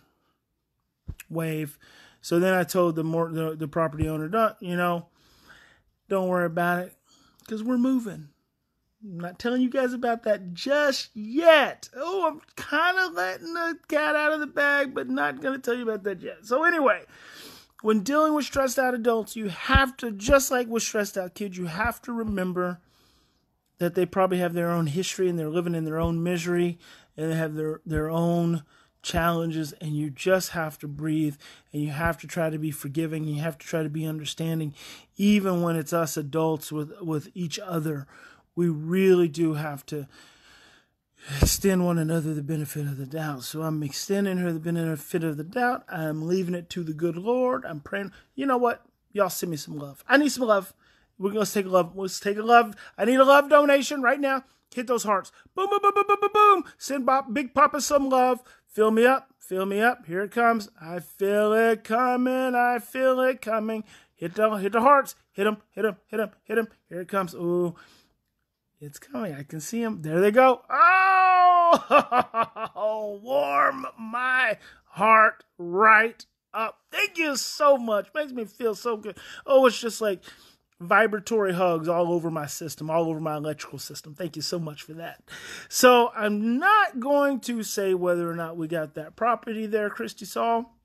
wave. 1.30 1.78
So 2.22 2.40
then 2.40 2.54
I 2.54 2.64
told 2.64 2.96
the 2.96 3.04
more 3.04 3.32
the, 3.32 3.56
the 3.56 3.68
property 3.68 4.10
owner, 4.10 4.28
don't 4.28 4.56
you 4.60 4.76
know, 4.76 5.08
don't 6.10 6.28
worry 6.28 6.48
about 6.48 6.80
it, 6.80 6.94
because 7.40 7.64
we're 7.64 7.78
moving. 7.78 8.30
I'm 9.02 9.20
not 9.22 9.40
telling 9.40 9.62
you 9.62 9.70
guys 9.70 9.94
about 9.94 10.24
that 10.24 10.54
just 10.54 11.16
yet. 11.16 11.88
Oh, 11.96 12.28
I'm 12.28 12.42
kind 12.58 13.00
of 13.00 13.14
letting 13.14 13.54
the 13.54 13.78
cat 13.88 14.18
out 14.18 14.34
of 14.34 14.42
the 14.42 14.48
bag, 14.48 14.94
but 14.94 15.10
not 15.10 15.42
going 15.42 15.54
to 15.54 15.62
tell 15.62 15.78
you 15.78 15.84
about 15.84 16.04
that 16.04 16.22
yet. 16.22 16.46
So 16.46 16.66
anyway, 16.66 17.04
when 17.82 18.02
dealing 18.02 18.34
with 18.34 18.46
stressed 18.46 18.78
out 18.80 18.94
adults, 18.94 19.36
you 19.36 19.50
have 19.50 19.96
to, 19.98 20.12
just 20.12 20.52
like 20.52 20.68
with 20.68 20.84
stressed 20.84 21.18
out 21.18 21.34
kids, 21.36 21.58
you 21.58 21.68
have 21.68 22.02
to 22.04 22.12
remember 22.12 22.80
that 23.78 23.96
they 23.96 24.06
probably 24.06 24.40
have 24.40 24.54
their 24.54 24.70
own 24.70 24.88
history 24.88 25.30
and 25.30 25.40
they're 25.40 25.50
living 25.50 25.76
in 25.76 25.86
their 25.86 26.00
own 26.00 26.22
misery 26.22 26.78
and 27.16 27.32
they 27.32 27.36
have 27.36 27.56
their, 27.56 27.82
their 27.86 28.10
own 28.10 28.64
challenges 29.02 29.72
and 29.74 29.96
you 29.96 30.10
just 30.10 30.50
have 30.50 30.78
to 30.78 30.88
breathe 30.88 31.38
and 31.72 31.82
you 31.82 31.90
have 31.90 32.18
to 32.18 32.28
try 32.28 32.50
to 32.50 32.60
be 32.60 32.70
forgiving 32.70 33.24
you 33.24 33.42
have 33.42 33.58
to 33.58 33.66
try 33.66 33.82
to 33.82 33.90
be 33.90 34.06
understanding. 34.06 34.74
Even 35.16 35.62
when 35.62 35.78
it's 35.78 35.94
us 35.94 36.18
adults 36.18 36.70
with 36.70 36.92
with 37.02 37.30
each 37.34 37.58
other 37.60 38.08
we 38.56 38.68
really 38.68 39.30
do 39.30 39.54
have 39.54 39.86
to 39.86 40.06
extend 41.42 41.86
one 41.86 41.98
another 41.98 42.34
the 42.34 42.42
benefit 42.42 42.84
of 42.84 42.98
the 42.98 43.06
doubt 43.06 43.44
so 43.44 43.62
i'm 43.64 43.84
extending 43.84 44.38
her 44.38 44.52
the 44.52 44.60
benefit 44.60 45.24
of 45.24 45.38
the 45.38 45.44
doubt 45.44 45.84
i'm 45.90 46.28
leaving 46.28 46.56
it 46.56 46.70
to 46.70 46.84
the 46.84 46.94
good 46.94 47.16
lord 47.16 47.66
i'm 47.66 47.80
praying 47.80 48.12
you 48.36 48.46
know 48.46 48.58
what 48.58 48.86
y'all 49.12 49.30
send 49.30 49.52
me 49.52 49.58
some 49.58 49.78
love 49.78 50.04
i 50.08 50.18
need 50.18 50.32
some 50.32 50.48
love 50.48 50.74
we're 51.18 51.32
gonna 51.32 51.46
take 51.46 51.66
a 51.66 51.70
love 51.70 51.96
let's 51.96 52.20
take 52.20 52.38
a 52.38 52.42
love 52.42 52.76
i 52.98 53.06
need 53.06 53.20
a 53.20 53.26
love 53.26 53.50
donation 53.50 54.02
right 54.02 54.20
now 54.20 54.44
hit 54.74 54.88
those 54.88 55.04
hearts 55.04 55.32
boom 55.56 55.70
boom 55.70 55.80
boom 55.82 55.92
boom 55.94 56.06
boom 56.08 56.18
boom 56.22 56.32
boom 56.34 56.64
send 56.78 57.06
Bob, 57.06 57.34
big 57.34 57.54
papa 57.54 57.82
some 57.82 58.10
love 58.10 58.42
Fill 58.70 58.92
me 58.92 59.06
up, 59.06 59.34
fill 59.40 59.66
me 59.66 59.82
up. 59.82 60.06
Here 60.06 60.22
it 60.22 60.32
comes. 60.32 60.70
I 60.80 61.00
feel 61.00 61.54
it 61.54 61.84
coming. 61.84 62.54
I 62.54 62.78
feel 62.78 63.20
it 63.22 63.42
coming. 63.42 63.84
Hit 64.14 64.36
the 64.36 64.50
hit 64.58 64.74
the 64.74 64.82
hearts. 64.82 65.16
Hit 65.32 65.46
them. 65.46 65.58
Hit 65.72 65.82
them. 65.82 65.98
Hit 66.06 66.18
them. 66.18 66.30
Hit 66.44 66.56
them. 66.56 66.68
Here 66.88 67.02
it 67.02 67.08
comes. 67.08 67.34
Ooh, 67.34 67.76
it's 68.82 69.00
coming. 69.00 69.34
I 69.34 69.44
can 69.44 69.60
see 69.60 69.84
them. 69.84 70.02
There 70.02 70.20
they 70.22 70.32
go. 70.32 70.62
Oh, 70.70 71.90
warm 73.24 73.86
my 73.98 74.58
heart 74.86 75.44
right 75.58 76.26
up. 76.54 76.80
Thank 76.92 77.18
you 77.18 77.36
so 77.36 77.78
much. 77.78 78.10
Makes 78.16 78.32
me 78.32 78.46
feel 78.46 78.76
so 78.76 78.98
good. 78.98 79.18
Oh, 79.46 79.66
it's 79.66 79.80
just 79.80 80.02
like 80.02 80.22
vibratory 80.80 81.54
hugs 81.54 81.88
all 81.90 82.12
over 82.14 82.32
my 82.32 82.48
system, 82.48 82.90
all 82.90 83.10
over 83.10 83.20
my 83.20 83.36
electrical 83.36 83.80
system. 83.80 84.16
Thank 84.16 84.36
you 84.36 84.42
so 84.42 84.58
much 84.60 84.84
for 84.84 84.94
that. 84.94 85.22
So 85.68 86.12
I'm 86.16 86.58
not 86.58 87.00
going 87.00 87.42
to 87.42 87.64
say 87.64 87.94
whether 87.94 88.30
or 88.30 88.36
not 88.36 88.58
we 88.58 88.68
got 88.68 88.96
that 88.96 89.16
property 89.16 89.66
there, 89.66 89.90
Christy 89.90 90.26
Saul. 90.26 90.79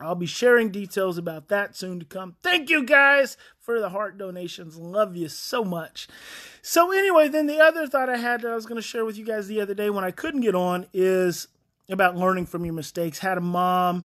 I'll 0.00 0.14
be 0.14 0.26
sharing 0.26 0.70
details 0.70 1.18
about 1.18 1.48
that 1.48 1.76
soon 1.76 2.00
to 2.00 2.06
come. 2.06 2.36
Thank 2.42 2.70
you 2.70 2.84
guys 2.84 3.36
for 3.58 3.80
the 3.80 3.90
heart 3.90 4.18
donations. 4.18 4.76
Love 4.76 5.16
you 5.16 5.28
so 5.28 5.64
much. 5.64 6.08
So, 6.62 6.92
anyway, 6.92 7.28
then 7.28 7.46
the 7.46 7.60
other 7.60 7.86
thought 7.86 8.08
I 8.08 8.16
had 8.16 8.42
that 8.42 8.52
I 8.52 8.54
was 8.54 8.66
going 8.66 8.80
to 8.80 8.86
share 8.86 9.04
with 9.04 9.18
you 9.18 9.24
guys 9.24 9.48
the 9.48 9.60
other 9.60 9.74
day 9.74 9.90
when 9.90 10.04
I 10.04 10.10
couldn't 10.10 10.40
get 10.40 10.54
on 10.54 10.86
is 10.92 11.48
about 11.88 12.16
learning 12.16 12.46
from 12.46 12.64
your 12.64 12.74
mistakes. 12.74 13.18
Had 13.18 13.38
a 13.38 13.42
mom 13.42 14.04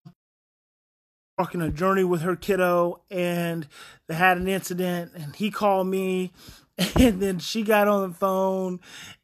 walking 1.38 1.62
a 1.62 1.70
journey 1.70 2.04
with 2.04 2.22
her 2.22 2.36
kiddo 2.36 3.02
and 3.10 3.68
they 4.08 4.14
had 4.14 4.38
an 4.38 4.48
incident 4.48 5.12
and 5.16 5.36
he 5.36 5.50
called 5.50 5.88
me 5.88 6.32
and 7.00 7.22
then 7.22 7.40
she 7.40 7.64
got 7.64 7.88
on 7.88 8.08
the 8.08 8.16
phone 8.16 8.80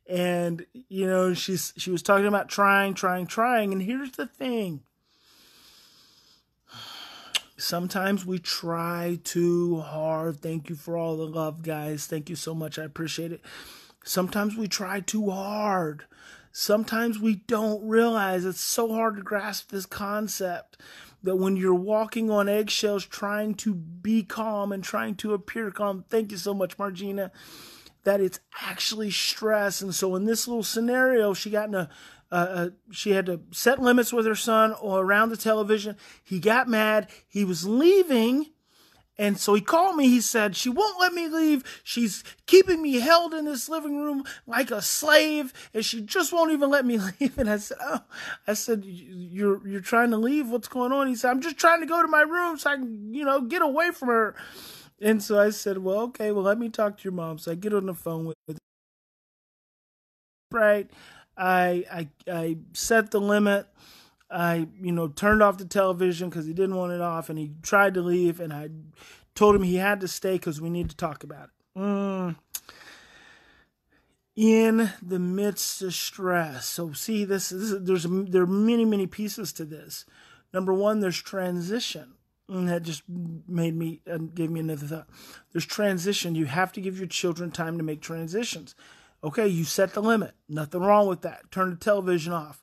and 0.07 0.65
you 0.73 1.05
know 1.05 1.33
she's 1.35 1.71
she 1.77 1.91
was 1.91 2.01
talking 2.01 2.25
about 2.25 2.49
trying 2.49 2.95
trying 2.95 3.27
trying 3.27 3.71
and 3.71 3.83
here's 3.83 4.11
the 4.13 4.25
thing 4.25 4.81
sometimes 7.59 8.25
we 8.25 8.39
try 8.39 9.19
too 9.23 9.79
hard. 9.81 10.41
Thank 10.41 10.69
you 10.69 10.75
for 10.75 10.97
all 10.97 11.17
the 11.17 11.27
love 11.27 11.61
guys. 11.61 12.07
Thank 12.07 12.29
you 12.29 12.35
so 12.35 12.55
much. 12.55 12.79
I 12.79 12.83
appreciate 12.83 13.31
it. 13.31 13.41
Sometimes 14.03 14.55
we 14.55 14.67
try 14.67 15.01
too 15.01 15.29
hard. 15.29 16.05
Sometimes 16.51 17.19
we 17.19 17.35
don't 17.35 17.87
realize 17.87 18.45
it's 18.45 18.59
so 18.59 18.91
hard 18.93 19.17
to 19.17 19.21
grasp 19.21 19.69
this 19.69 19.85
concept 19.85 20.77
that 21.21 21.35
when 21.35 21.55
you're 21.55 21.73
walking 21.73 22.31
on 22.31 22.49
eggshells 22.49 23.05
trying 23.05 23.53
to 23.53 23.73
be 23.75 24.23
calm 24.23 24.71
and 24.71 24.83
trying 24.83 25.15
to 25.15 25.33
appear 25.33 25.69
calm, 25.69 26.05
thank 26.09 26.31
you 26.31 26.37
so 26.37 26.53
much, 26.53 26.77
Margina, 26.77 27.31
that 28.03 28.21
it's 28.21 28.39
actually 28.61 29.11
stress. 29.11 29.81
And 29.81 29.93
so 29.93 30.15
in 30.15 30.25
this 30.25 30.47
little 30.47 30.63
scenario, 30.63 31.33
she 31.33 31.49
got 31.49 31.67
in 31.67 31.75
a, 31.75 31.89
uh, 32.31 32.35
uh, 32.35 32.69
she 32.91 33.11
had 33.11 33.25
to 33.27 33.41
set 33.51 33.79
limits 33.81 34.13
with 34.13 34.25
her 34.25 34.35
son 34.35 34.73
or 34.81 35.01
around 35.03 35.29
the 35.29 35.37
television. 35.37 35.97
He 36.23 36.39
got 36.39 36.67
mad. 36.67 37.09
He 37.27 37.43
was 37.43 37.67
leaving 37.67 38.47
and 39.17 39.37
so 39.37 39.53
he 39.53 39.59
called 39.61 39.97
me. 39.97 40.07
He 40.07 40.21
said, 40.21 40.55
She 40.55 40.69
won't 40.69 40.99
let 40.99 41.13
me 41.13 41.27
leave. 41.27 41.81
She's 41.83 42.23
keeping 42.47 42.81
me 42.81 43.01
held 43.01 43.33
in 43.33 43.43
this 43.43 43.67
living 43.67 44.01
room 44.01 44.23
like 44.47 44.71
a 44.71 44.81
slave, 44.81 45.53
and 45.73 45.83
she 45.83 46.01
just 46.01 46.31
won't 46.31 46.53
even 46.53 46.69
let 46.69 46.85
me 46.85 46.97
leave. 47.19 47.37
And 47.37 47.49
I 47.49 47.57
said, 47.57 47.77
Oh, 47.81 47.99
I 48.47 48.53
said, 48.53 48.83
You're 48.85 49.67
you're 49.67 49.81
trying 49.81 50.11
to 50.11 50.17
leave? 50.17 50.47
What's 50.49 50.69
going 50.69 50.93
on? 50.93 51.07
He 51.07 51.15
said, 51.15 51.31
I'm 51.31 51.41
just 51.41 51.57
trying 51.57 51.81
to 51.81 51.85
go 51.85 52.01
to 52.01 52.07
my 52.07 52.21
room 52.21 52.57
so 52.57 52.71
I 52.71 52.75
can, 52.77 53.13
you 53.13 53.25
know, 53.25 53.41
get 53.41 53.61
away 53.61 53.91
from 53.91 54.07
her. 54.07 54.35
And 55.01 55.21
so 55.21 55.37
I 55.37 55.49
said, 55.49 55.79
Well, 55.79 55.99
okay, 56.03 56.31
well, 56.31 56.43
let 56.43 56.57
me 56.57 56.69
talk 56.69 56.97
to 56.97 57.03
your 57.03 57.13
mom. 57.13 57.39
So 57.39 57.51
I 57.51 57.55
get 57.55 57.73
on 57.73 57.87
the 57.87 57.93
phone 57.93 58.25
with 58.25 58.37
her. 58.47 58.55
Right. 60.51 60.89
I 61.39 61.85
I 61.91 62.07
I 62.31 62.57
set 62.73 63.11
the 63.11 63.21
limit. 63.21 63.67
I, 64.31 64.67
you 64.79 64.91
know, 64.91 65.07
turned 65.07 65.41
off 65.41 65.57
the 65.57 65.65
television 65.65 66.29
because 66.29 66.45
he 66.45 66.53
didn't 66.53 66.75
want 66.75 66.91
it 66.91 67.01
off, 67.01 67.29
and 67.29 67.39
he 67.39 67.53
tried 67.63 67.95
to 67.95 68.01
leave, 68.01 68.39
and 68.39 68.53
I 68.53 68.69
told 69.33 69.55
him 69.55 69.63
he 69.63 69.77
had 69.77 70.01
to 70.01 70.07
stay 70.07 70.33
because 70.33 70.61
we 70.61 70.69
need 70.69 70.89
to 70.91 70.95
talk 70.95 71.23
about 71.23 71.45
it. 71.45 71.79
Mm. 71.79 72.35
In 74.35 74.91
the 75.01 75.17
midst 75.17 75.81
of 75.81 75.95
stress, 75.95 76.67
so 76.67 76.93
see, 76.93 77.25
this, 77.25 77.49
this 77.49 77.71
is, 77.71 77.83
there's 77.83 78.05
there 78.07 78.43
are 78.43 78.47
many 78.47 78.85
many 78.85 79.07
pieces 79.07 79.51
to 79.53 79.65
this. 79.65 80.05
Number 80.53 80.73
one, 80.73 80.99
there's 80.99 81.21
transition. 81.21 82.13
And 82.47 82.67
that 82.67 82.81
just 82.81 83.03
made 83.07 83.75
me 83.75 84.01
uh, 84.11 84.17
gave 84.17 84.49
me 84.49 84.59
another 84.59 84.87
thought. 84.87 85.07
There's 85.51 85.65
transition. 85.67 86.33
You 86.33 86.45
have 86.45 86.71
to 86.73 86.81
give 86.81 86.97
your 86.97 87.07
children 87.07 87.51
time 87.51 87.77
to 87.77 87.83
make 87.83 88.01
transitions. 88.01 88.73
Okay, 89.23 89.47
you 89.47 89.63
set 89.63 89.93
the 89.93 90.01
limit. 90.01 90.33
Nothing 90.47 90.81
wrong 90.81 91.07
with 91.07 91.21
that. 91.21 91.51
Turn 91.51 91.71
the 91.71 91.75
television 91.75 92.33
off 92.33 92.61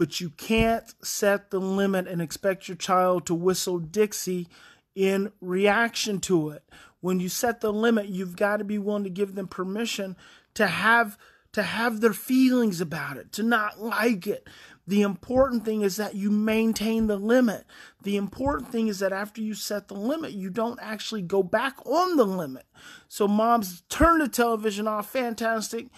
but 0.00 0.18
you 0.18 0.30
can't 0.30 0.94
set 1.04 1.50
the 1.50 1.60
limit 1.60 2.08
and 2.08 2.22
expect 2.22 2.66
your 2.68 2.76
child 2.76 3.26
to 3.26 3.34
whistle 3.34 3.78
Dixie 3.78 4.48
in 4.94 5.30
reaction 5.42 6.20
to 6.20 6.48
it. 6.48 6.64
When 7.00 7.20
you 7.20 7.28
set 7.28 7.60
the 7.60 7.70
limit, 7.70 8.08
you've 8.08 8.34
got 8.34 8.56
to 8.56 8.64
be 8.64 8.78
willing 8.78 9.04
to 9.04 9.10
give 9.10 9.34
them 9.34 9.46
permission 9.46 10.16
to 10.54 10.68
have 10.68 11.18
to 11.52 11.62
have 11.62 12.00
their 12.00 12.12
feelings 12.12 12.80
about 12.80 13.16
it, 13.16 13.32
to 13.32 13.42
not 13.42 13.80
like 13.80 14.26
it. 14.26 14.46
The 14.86 15.02
important 15.02 15.64
thing 15.64 15.82
is 15.82 15.96
that 15.96 16.14
you 16.14 16.30
maintain 16.30 17.06
the 17.06 17.16
limit. 17.16 17.64
The 18.02 18.16
important 18.16 18.72
thing 18.72 18.88
is 18.88 18.98
that 18.98 19.12
after 19.12 19.40
you 19.40 19.54
set 19.54 19.88
the 19.88 19.94
limit, 19.94 20.32
you 20.32 20.50
don't 20.50 20.78
actually 20.82 21.22
go 21.22 21.42
back 21.42 21.76
on 21.86 22.16
the 22.16 22.24
limit. 22.24 22.66
So 23.08 23.28
moms 23.28 23.82
turn 23.88 24.18
the 24.18 24.28
television 24.28 24.88
off, 24.88 25.08
fantastic. 25.10 25.88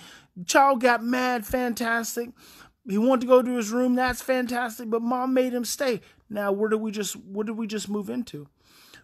Child 0.47 0.81
got 0.81 1.05
mad, 1.05 1.47
fantastic. 1.47 2.31
He 2.89 2.99
wanted 2.99 3.23
to 3.23 3.27
go 3.29 3.43
to 3.43 3.57
his 3.57 3.71
room. 3.71 3.95
That's 3.95 4.23
fantastic. 4.23 4.91
But 4.91 5.03
mom 5.03 5.35
made 5.35 5.55
him 5.55 5.65
stay. 5.65 6.01
Now, 6.29 6.53
where 6.53 6.69
did 6.69 6.81
we 6.81 6.91
just 6.91 7.15
what 7.17 7.47
did 7.47 7.57
we 7.57 7.67
just 7.67 7.89
move 7.89 8.11
into? 8.11 8.49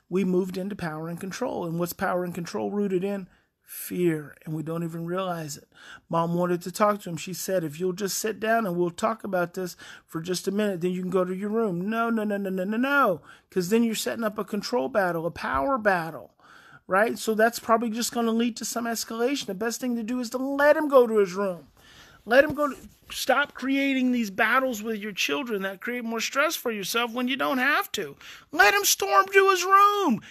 We 0.09 0.25
moved 0.25 0.57
into 0.57 0.75
power 0.75 1.09
and 1.09 1.21
control. 1.21 1.67
And 1.67 1.79
what's 1.79 1.93
power 1.93 2.25
and 2.25 2.35
control 2.35 2.71
rooted 2.71 3.05
in? 3.05 3.29
Fear. 3.69 4.35
And 4.47 4.55
we 4.55 4.63
don't 4.63 4.83
even 4.83 5.05
realize 5.05 5.59
it. 5.59 5.69
Mom 6.09 6.33
wanted 6.33 6.63
to 6.63 6.73
talk 6.73 7.03
to 7.03 7.11
him. 7.11 7.19
She 7.19 7.35
said, 7.35 7.65
if 7.65 7.79
you'll 7.79 7.93
just 7.93 8.19
sit 8.19 8.41
down 8.41 8.67
and 8.67 8.75
we'll 8.75 8.89
talk 8.89 9.25
about 9.25 9.53
this 9.53 9.77
for 10.07 10.23
just 10.23 10.49
a 10.49 10.51
minute, 10.51 10.81
then 10.81 10.93
you 10.93 11.03
can 11.03 11.11
go 11.11 11.23
to 11.23 11.37
your 11.37 11.51
room. 11.51 11.91
No, 11.91 12.09
no, 12.09 12.25
no, 12.25 12.39
no, 12.39 12.49
no, 12.49 12.65
no, 12.65 12.77
no. 12.79 13.21
Because 13.47 13.69
then 13.69 13.85
you're 13.85 13.95
setting 13.95 14.25
up 14.25 14.39
a 14.39 14.45
control 14.45 14.89
battle, 14.89 15.27
a 15.27 15.31
power 15.31 15.77
battle 15.77 16.33
right? 16.91 17.19
So 17.19 17.35
that's 17.35 17.59
probably 17.59 17.91
just 17.91 18.15
going 18.15 18.25
to 18.25 18.33
lead 18.33 18.57
to 18.57 18.65
some 18.65 18.87
escalation. 18.87 19.45
The 19.45 19.53
best 19.53 19.79
thing 19.79 19.97
to 19.97 20.03
do 20.03 20.21
is 20.21 20.31
to 20.31 20.39
let 20.39 20.75
him 20.75 20.89
go 20.89 21.07
to 21.07 21.19
his 21.19 21.35
room. 21.35 21.67
Let 22.25 22.45
him 22.45 22.55
go. 22.55 22.69
To, 22.69 22.77
stop 23.11 23.55
creating 23.55 24.13
these 24.13 24.31
battles 24.31 24.83
with 24.83 24.97
your 24.97 25.13
children 25.13 25.63
that 25.63 25.81
create 25.81 26.05
more 26.05 26.21
stress 26.21 26.57
for 26.57 26.71
yourself 26.71 27.13
when 27.13 27.29
you 27.29 27.37
don't 27.37 27.59
have 27.59 27.91
to. 27.93 28.17
Let 28.53 28.75
him 28.75 28.85
storm 28.85 29.27
to 29.27 29.51
his 29.51 29.65
room. 29.65 30.23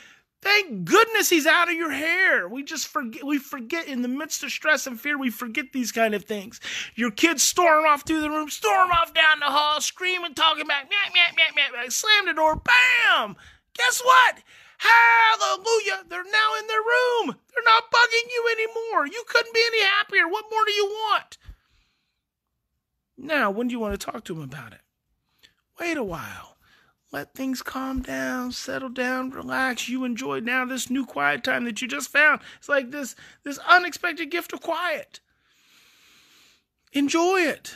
Thank 0.48 0.86
goodness 0.86 1.30
he's 1.30 1.46
out 1.46 1.68
of 1.68 1.76
your 1.76 1.92
hair. 1.92 2.48
We 2.48 2.64
just 2.64 2.88
forget. 2.88 3.22
We 3.22 3.38
forget 3.38 3.86
in 3.86 4.02
the 4.02 4.08
midst 4.08 4.44
of 4.44 4.50
stress 4.50 4.88
and 4.88 4.98
fear. 4.98 5.18
We 5.18 5.30
forget 5.30 5.74
these 5.74 5.92
kind 5.92 6.16
of 6.16 6.24
things. 6.24 6.62
Your 6.96 7.12
kids 7.12 7.44
storm 7.44 7.84
off 7.86 8.04
through 8.04 8.22
the 8.22 8.30
room, 8.30 8.50
storm 8.50 8.90
off 8.92 9.14
down 9.14 9.42
the 9.42 9.48
hall, 9.48 9.82
screaming, 9.82 10.36
talking 10.36 10.66
back, 10.66 10.90
meow, 10.90 11.14
meow, 11.14 11.52
meow, 11.54 11.82
meow, 11.82 11.90
slam 11.90 12.28
the 12.28 12.34
door, 12.34 12.56
bam. 12.56 13.36
Guess 13.74 14.02
what? 14.06 14.38
Hallelujah! 14.78 16.06
They're 16.08 16.24
now 16.24 16.56
in 16.62 16.68
their 16.68 16.80
room. 16.80 17.36
They're 17.54 17.66
not 17.66 17.92
bugging 17.92 18.32
you 18.32 18.50
anymore. 18.54 19.06
You 19.06 19.26
couldn't 19.28 19.54
be 19.54 19.64
any 19.68 19.84
happier. 19.84 20.30
What 20.30 20.46
more 20.50 20.64
do 20.66 20.72
you 20.72 20.86
want? 20.86 21.38
Now, 23.18 23.52
when 23.52 23.68
do 23.68 23.74
you 23.74 23.80
want 23.80 24.00
to 24.00 24.12
talk 24.12 24.24
to 24.24 24.36
him 24.36 24.44
about 24.44 24.72
it? 24.72 24.82
Wait 25.78 25.98
a 25.98 26.04
while. 26.06 26.57
Let 27.12 27.34
things 27.34 27.62
calm 27.62 28.02
down, 28.02 28.52
settle 28.52 28.90
down, 28.90 29.30
relax. 29.30 29.88
You 29.88 30.04
enjoy 30.04 30.42
now 30.42 30.66
this 30.66 30.90
new 30.90 31.06
quiet 31.06 31.44
time 31.44 31.64
that 31.64 31.82
you 31.82 31.88
just 31.88 32.10
found. 32.10 32.42
It's 32.58 32.68
like 32.68 32.92
this 32.92 33.16
this 33.44 33.60
unexpected 33.60 34.30
gift 34.30 34.52
of 34.52 34.62
quiet. 34.62 35.22
Enjoy 36.92 37.40
it. 37.40 37.76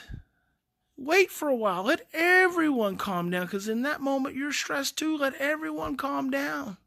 Wait 0.98 1.32
for 1.32 1.48
a 1.48 1.56
while. 1.56 1.84
Let 1.84 2.08
everyone 2.14 2.98
calm 2.98 3.30
down 3.30 3.46
because 3.46 3.68
in 3.68 3.84
that 3.84 4.02
moment 4.02 4.36
you're 4.36 4.52
stressed 4.52 4.98
too. 4.98 5.18
Let 5.18 5.36
everyone 5.36 5.96
calm 5.96 6.30
down. 6.30 6.78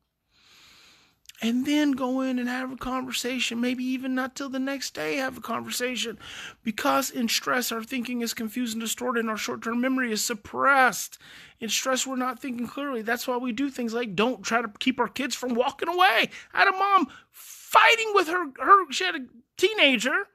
And 1.44 1.66
then 1.66 1.92
go 1.92 2.22
in 2.22 2.38
and 2.38 2.48
have 2.48 2.72
a 2.72 2.76
conversation, 2.76 3.60
maybe 3.60 3.84
even 3.84 4.14
not 4.14 4.34
till 4.34 4.48
the 4.48 4.58
next 4.58 4.94
day 4.94 5.16
have 5.16 5.36
a 5.36 5.42
conversation. 5.42 6.18
Because 6.62 7.10
in 7.10 7.28
stress, 7.28 7.70
our 7.70 7.84
thinking 7.84 8.22
is 8.22 8.32
confused 8.32 8.72
and 8.72 8.80
distorted, 8.80 9.20
and 9.20 9.28
our 9.28 9.36
short 9.36 9.62
term 9.62 9.78
memory 9.82 10.10
is 10.10 10.24
suppressed. 10.24 11.18
In 11.60 11.68
stress, 11.68 12.06
we're 12.06 12.16
not 12.16 12.40
thinking 12.40 12.66
clearly. 12.66 13.02
That's 13.02 13.28
why 13.28 13.36
we 13.36 13.52
do 13.52 13.68
things 13.68 13.92
like 13.92 14.16
don't 14.16 14.42
try 14.42 14.62
to 14.62 14.72
keep 14.78 14.98
our 14.98 15.06
kids 15.06 15.34
from 15.34 15.54
walking 15.54 15.90
away. 15.90 16.30
I 16.54 16.60
had 16.60 16.68
a 16.68 16.72
mom 16.72 17.08
fighting 17.30 18.12
with 18.14 18.28
her, 18.28 18.46
her 18.60 18.90
she 18.90 19.04
had 19.04 19.16
a 19.16 19.26
teenager, 19.58 20.28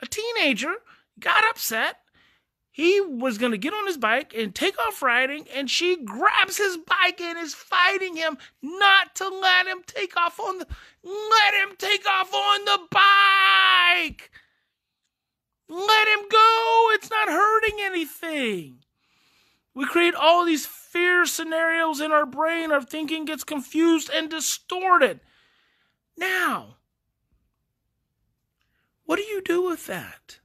a 0.00 0.06
teenager, 0.06 0.74
got 1.18 1.44
upset 1.50 1.96
he 2.76 3.00
was 3.00 3.38
going 3.38 3.52
to 3.52 3.56
get 3.58 3.72
on 3.72 3.86
his 3.86 3.96
bike 3.96 4.34
and 4.36 4.52
take 4.52 4.76
off 4.80 5.00
riding, 5.00 5.46
and 5.54 5.70
she 5.70 5.94
grabs 5.94 6.56
his 6.56 6.76
bike 6.76 7.20
and 7.20 7.38
is 7.38 7.54
fighting 7.54 8.16
him 8.16 8.36
not 8.60 9.14
to 9.14 9.28
let 9.28 9.68
him 9.68 9.82
take 9.86 10.16
off 10.16 10.40
on 10.40 10.58
the 10.58 10.66
let 11.04 11.54
him 11.54 11.76
take 11.78 12.04
off 12.04 12.34
on 12.34 12.64
the 12.64 12.80
bike. 12.90 14.28
Let 15.68 16.08
him 16.08 16.28
go. 16.28 16.88
It's 16.94 17.08
not 17.08 17.28
hurting 17.28 17.76
anything. 17.80 18.78
We 19.72 19.86
create 19.86 20.16
all 20.16 20.44
these 20.44 20.66
fear 20.66 21.26
scenarios 21.26 22.00
in 22.00 22.10
our 22.10 22.26
brain. 22.26 22.72
Our 22.72 22.82
thinking 22.82 23.24
gets 23.24 23.44
confused 23.44 24.10
and 24.12 24.28
distorted. 24.28 25.20
Now, 26.16 26.78
what 29.04 29.14
do 29.14 29.22
you 29.22 29.40
do 29.42 29.62
with 29.62 29.86
that? 29.86 30.40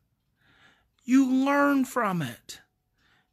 You 1.10 1.28
learn 1.28 1.86
from 1.86 2.22
it. 2.22 2.62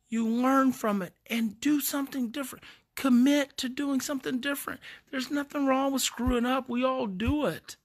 You 0.09 0.27
learn 0.27 0.73
from 0.73 1.03
it 1.03 1.13
and 1.27 1.61
do 1.61 1.83
something 1.83 2.31
different. 2.31 2.65
Commit 2.95 3.59
to 3.59 3.69
doing 3.69 4.01
something 4.01 4.41
different. 4.41 4.81
There's 5.11 5.31
nothing 5.31 5.67
wrong 5.67 5.93
with 5.93 6.01
screwing 6.01 6.47
up. 6.47 6.71
We 6.71 6.83
all 6.83 7.07
do 7.07 7.45
it. 7.45 7.77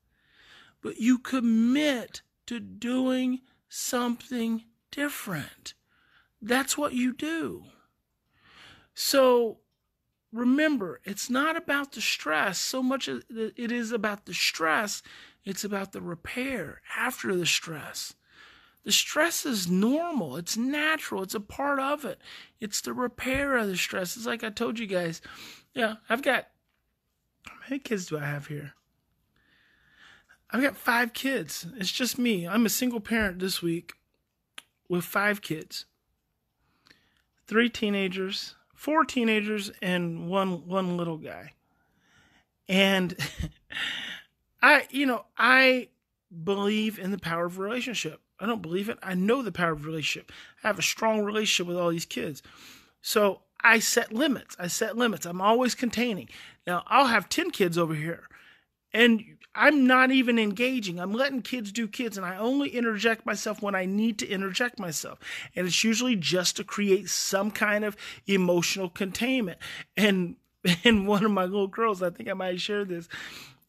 But 0.81 1.01
you 1.01 1.17
commit 1.19 2.21
to 2.45 2.61
doing 2.61 3.41
something 3.67 4.63
different. 4.91 5.73
That's 6.41 6.77
what 6.77 6.93
you 6.93 7.13
do. 7.13 7.65
So 8.93 9.57
remember, 10.31 11.01
it's 11.03 11.29
not 11.29 11.57
about 11.57 11.91
the 11.91 12.01
stress 12.01 12.59
so 12.59 12.81
much 12.81 13.09
as 13.09 13.23
it 13.29 13.73
is 13.73 13.91
about 13.91 14.25
the 14.25 14.33
stress, 14.33 15.03
it's 15.43 15.65
about 15.65 15.91
the 15.91 16.01
repair 16.01 16.81
after 16.97 17.35
the 17.35 17.45
stress. 17.45 18.13
The 18.83 18.91
stress 18.91 19.45
is 19.45 19.69
normal. 19.69 20.37
It's 20.37 20.57
natural. 20.57 21.23
It's 21.23 21.35
a 21.35 21.39
part 21.39 21.79
of 21.79 22.03
it. 22.03 22.19
It's 22.59 22.81
the 22.81 22.93
repair 22.93 23.55
of 23.57 23.67
the 23.67 23.77
stress. 23.77 24.17
It's 24.17 24.25
like 24.25 24.43
I 24.43 24.49
told 24.49 24.79
you 24.79 24.87
guys. 24.87 25.21
Yeah, 25.73 25.95
I've 26.09 26.23
got 26.23 26.47
how 27.45 27.53
many 27.69 27.79
kids 27.79 28.07
do 28.07 28.17
I 28.17 28.25
have 28.25 28.47
here? 28.47 28.73
I've 30.49 30.61
got 30.61 30.75
five 30.75 31.13
kids. 31.13 31.65
It's 31.77 31.91
just 31.91 32.19
me. 32.19 32.47
I'm 32.47 32.65
a 32.65 32.69
single 32.69 32.99
parent 32.99 33.39
this 33.39 33.61
week 33.61 33.93
with 34.89 35.05
five 35.05 35.41
kids. 35.41 35.85
Three 37.47 37.69
teenagers, 37.69 38.55
four 38.75 39.05
teenagers, 39.05 39.71
and 39.81 40.27
one 40.27 40.67
one 40.67 40.97
little 40.97 41.17
guy. 41.17 41.53
And 42.67 43.15
I, 44.61 44.87
you 44.89 45.05
know, 45.05 45.25
I 45.37 45.89
believe 46.43 46.99
in 46.99 47.11
the 47.11 47.17
power 47.17 47.45
of 47.45 47.57
relationship. 47.57 48.21
I 48.41 48.47
don't 48.47 48.61
believe 48.61 48.89
it. 48.89 48.97
I 49.03 49.13
know 49.13 49.41
the 49.41 49.51
power 49.51 49.71
of 49.71 49.85
relationship. 49.85 50.31
I 50.63 50.67
have 50.67 50.79
a 50.79 50.83
strong 50.83 51.23
relationship 51.23 51.67
with 51.67 51.77
all 51.77 51.91
these 51.91 52.05
kids. 52.05 52.41
So 53.01 53.41
I 53.63 53.79
set 53.79 54.11
limits. 54.11 54.55
I 54.59 54.67
set 54.67 54.97
limits. 54.97 55.25
I'm 55.25 55.41
always 55.41 55.75
containing. 55.75 56.27
Now, 56.65 56.83
I'll 56.87 57.07
have 57.07 57.29
10 57.29 57.51
kids 57.51 57.77
over 57.77 57.93
here, 57.93 58.23
and 58.93 59.23
I'm 59.53 59.85
not 59.85 60.11
even 60.11 60.39
engaging. 60.39 60.99
I'm 60.99 61.13
letting 61.13 61.41
kids 61.41 61.71
do 61.71 61.87
kids, 61.87 62.17
and 62.17 62.25
I 62.25 62.37
only 62.37 62.69
interject 62.69 63.25
myself 63.25 63.61
when 63.61 63.75
I 63.75 63.85
need 63.85 64.17
to 64.19 64.27
interject 64.27 64.79
myself. 64.79 65.19
And 65.55 65.67
it's 65.67 65.83
usually 65.83 66.15
just 66.15 66.57
to 66.57 66.63
create 66.63 67.09
some 67.09 67.51
kind 67.51 67.85
of 67.85 67.95
emotional 68.27 68.89
containment. 68.89 69.59
And 69.95 70.37
and 70.83 71.07
one 71.07 71.25
of 71.25 71.31
my 71.31 71.45
little 71.45 71.67
girls, 71.67 72.03
I 72.03 72.09
think 72.09 72.29
I 72.29 72.33
might 72.33 72.61
share 72.61 72.85
this, 72.85 73.07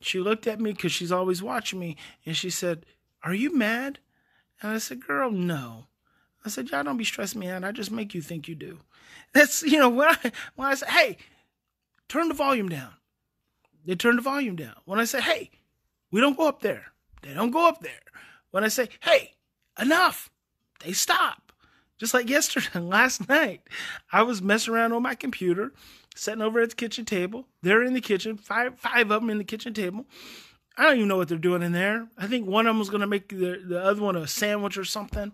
she 0.01 0.21
looked 0.21 0.47
at 0.47 0.61
me 0.61 0.73
because 0.73 0.93
she's 0.93 1.13
always 1.13 1.43
watching 1.43 1.79
me, 1.79 1.97
and 2.27 2.37
she 2.37 2.51
said, 2.51 2.85
Are 3.23 3.35
you 3.35 3.57
mad? 3.57 3.99
And 4.63 4.71
I 4.71 4.79
said, 4.79 5.05
Girl, 5.05 5.31
no. 5.31 5.87
I 6.45 6.49
said, 6.49 6.71
Y'all 6.71 6.85
don't 6.85 6.97
be 6.97 7.05
stressing 7.05 7.41
me 7.41 7.49
out. 7.49 7.65
I 7.65 7.73
just 7.73 7.91
make 7.91 8.15
you 8.15 8.23
think 8.23 8.49
you 8.49 8.55
do. 8.55 8.79
That's, 9.35 9.63
you 9.63 9.79
know, 9.79 9.89
when 9.89 10.09
I, 10.09 10.33
when 10.55 10.69
I 10.69 10.75
say, 10.75 10.87
Hey, 10.89 11.17
turn 12.09 12.29
the 12.29 12.35
volume 12.35 12.69
down, 12.69 12.93
they 13.85 13.97
turn 13.97 14.17
the 14.17 14.23
volume 14.23 14.57
down. 14.57 14.75
When 14.85 15.01
I 15.01 15.05
say, 15.05 15.21
Hey, 15.21 15.51
we 16.11 16.21
don't 16.21 16.37
go 16.37 16.49
up 16.49 16.63
there, 16.63 16.93
they 17.23 17.35
don't 17.35 17.51
go 17.51 17.69
up 17.69 17.83
there. 17.83 17.93
When 18.53 18.65
I 18.65 18.69
say, 18.69 18.89
Hey, 19.01 19.35
enough, 19.81 20.31
they 20.85 20.93
stop. 20.93 21.53
Just 21.99 22.15
like 22.15 22.29
yesterday, 22.29 22.81
last 22.81 23.29
night, 23.29 23.63
I 24.13 24.23
was 24.23 24.43
messing 24.43 24.75
around 24.75 24.93
on 24.93 25.03
my 25.03 25.15
computer, 25.15 25.73
sitting 26.15 26.43
over 26.43 26.61
at 26.61 26.71
the 26.71 26.77
kitchen 26.77 27.05
table. 27.05 27.47
They're 27.63 27.85
in 27.85 27.95
the 27.95 28.01
kitchen, 28.01 28.37
five 28.37 28.79
five 28.79 29.11
of 29.11 29.23
them 29.23 29.31
in 29.31 29.39
the 29.39 29.45
kitchen 29.45 29.73
table. 29.75 30.07
I 30.77 30.85
don't 30.85 30.97
even 30.97 31.09
know 31.09 31.19
what 31.19 31.29
they're 31.29 31.37
doing 31.37 31.63
in 31.63 31.73
there. 31.73 32.09
I 32.17 32.27
think 32.27 32.47
one 32.47 32.67
of 32.67 32.71
them 32.71 32.79
was 32.79 32.89
going 32.89 33.03
to 33.03 33.07
make 33.07 33.29
the, 33.29 33.63
the 33.63 33.83
other 33.83 34.01
one 34.01 34.17
a 34.17 34.27
sandwich 34.27 34.79
or 34.79 34.85
something. 34.85 35.33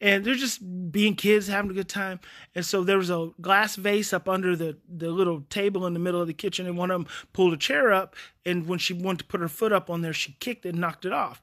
And 0.00 0.24
they're 0.24 0.34
just 0.34 0.92
being 0.92 1.16
kids, 1.16 1.48
having 1.48 1.70
a 1.70 1.74
good 1.74 1.88
time. 1.88 2.20
And 2.54 2.66
so 2.66 2.84
there 2.84 2.98
was 2.98 3.08
a 3.08 3.30
glass 3.40 3.76
vase 3.76 4.12
up 4.12 4.28
under 4.28 4.54
the, 4.54 4.76
the 4.88 5.10
little 5.10 5.40
table 5.48 5.86
in 5.86 5.94
the 5.94 6.00
middle 6.00 6.20
of 6.20 6.26
the 6.26 6.34
kitchen. 6.34 6.66
And 6.66 6.76
one 6.76 6.90
of 6.90 7.00
them 7.00 7.12
pulled 7.32 7.54
a 7.54 7.56
chair 7.56 7.92
up. 7.92 8.14
And 8.44 8.66
when 8.66 8.78
she 8.78 8.92
wanted 8.92 9.20
to 9.20 9.24
put 9.24 9.40
her 9.40 9.48
foot 9.48 9.72
up 9.72 9.88
on 9.88 10.02
there, 10.02 10.12
she 10.12 10.36
kicked 10.38 10.66
it 10.66 10.70
and 10.70 10.80
knocked 10.80 11.06
it 11.06 11.12
off. 11.12 11.42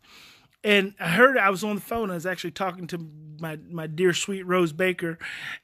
And 0.64 0.94
I 1.00 1.10
heard 1.10 1.36
I 1.36 1.50
was 1.50 1.64
on 1.64 1.76
the 1.76 1.82
phone. 1.82 2.12
I 2.12 2.16
was 2.16 2.28
actually 2.28 2.52
talking 2.52 2.86
to 2.88 3.10
my, 3.40 3.58
my 3.70 3.88
dear 3.88 4.14
sweet 4.14 4.44
Rose 4.44 4.72
Baker. 4.72 5.18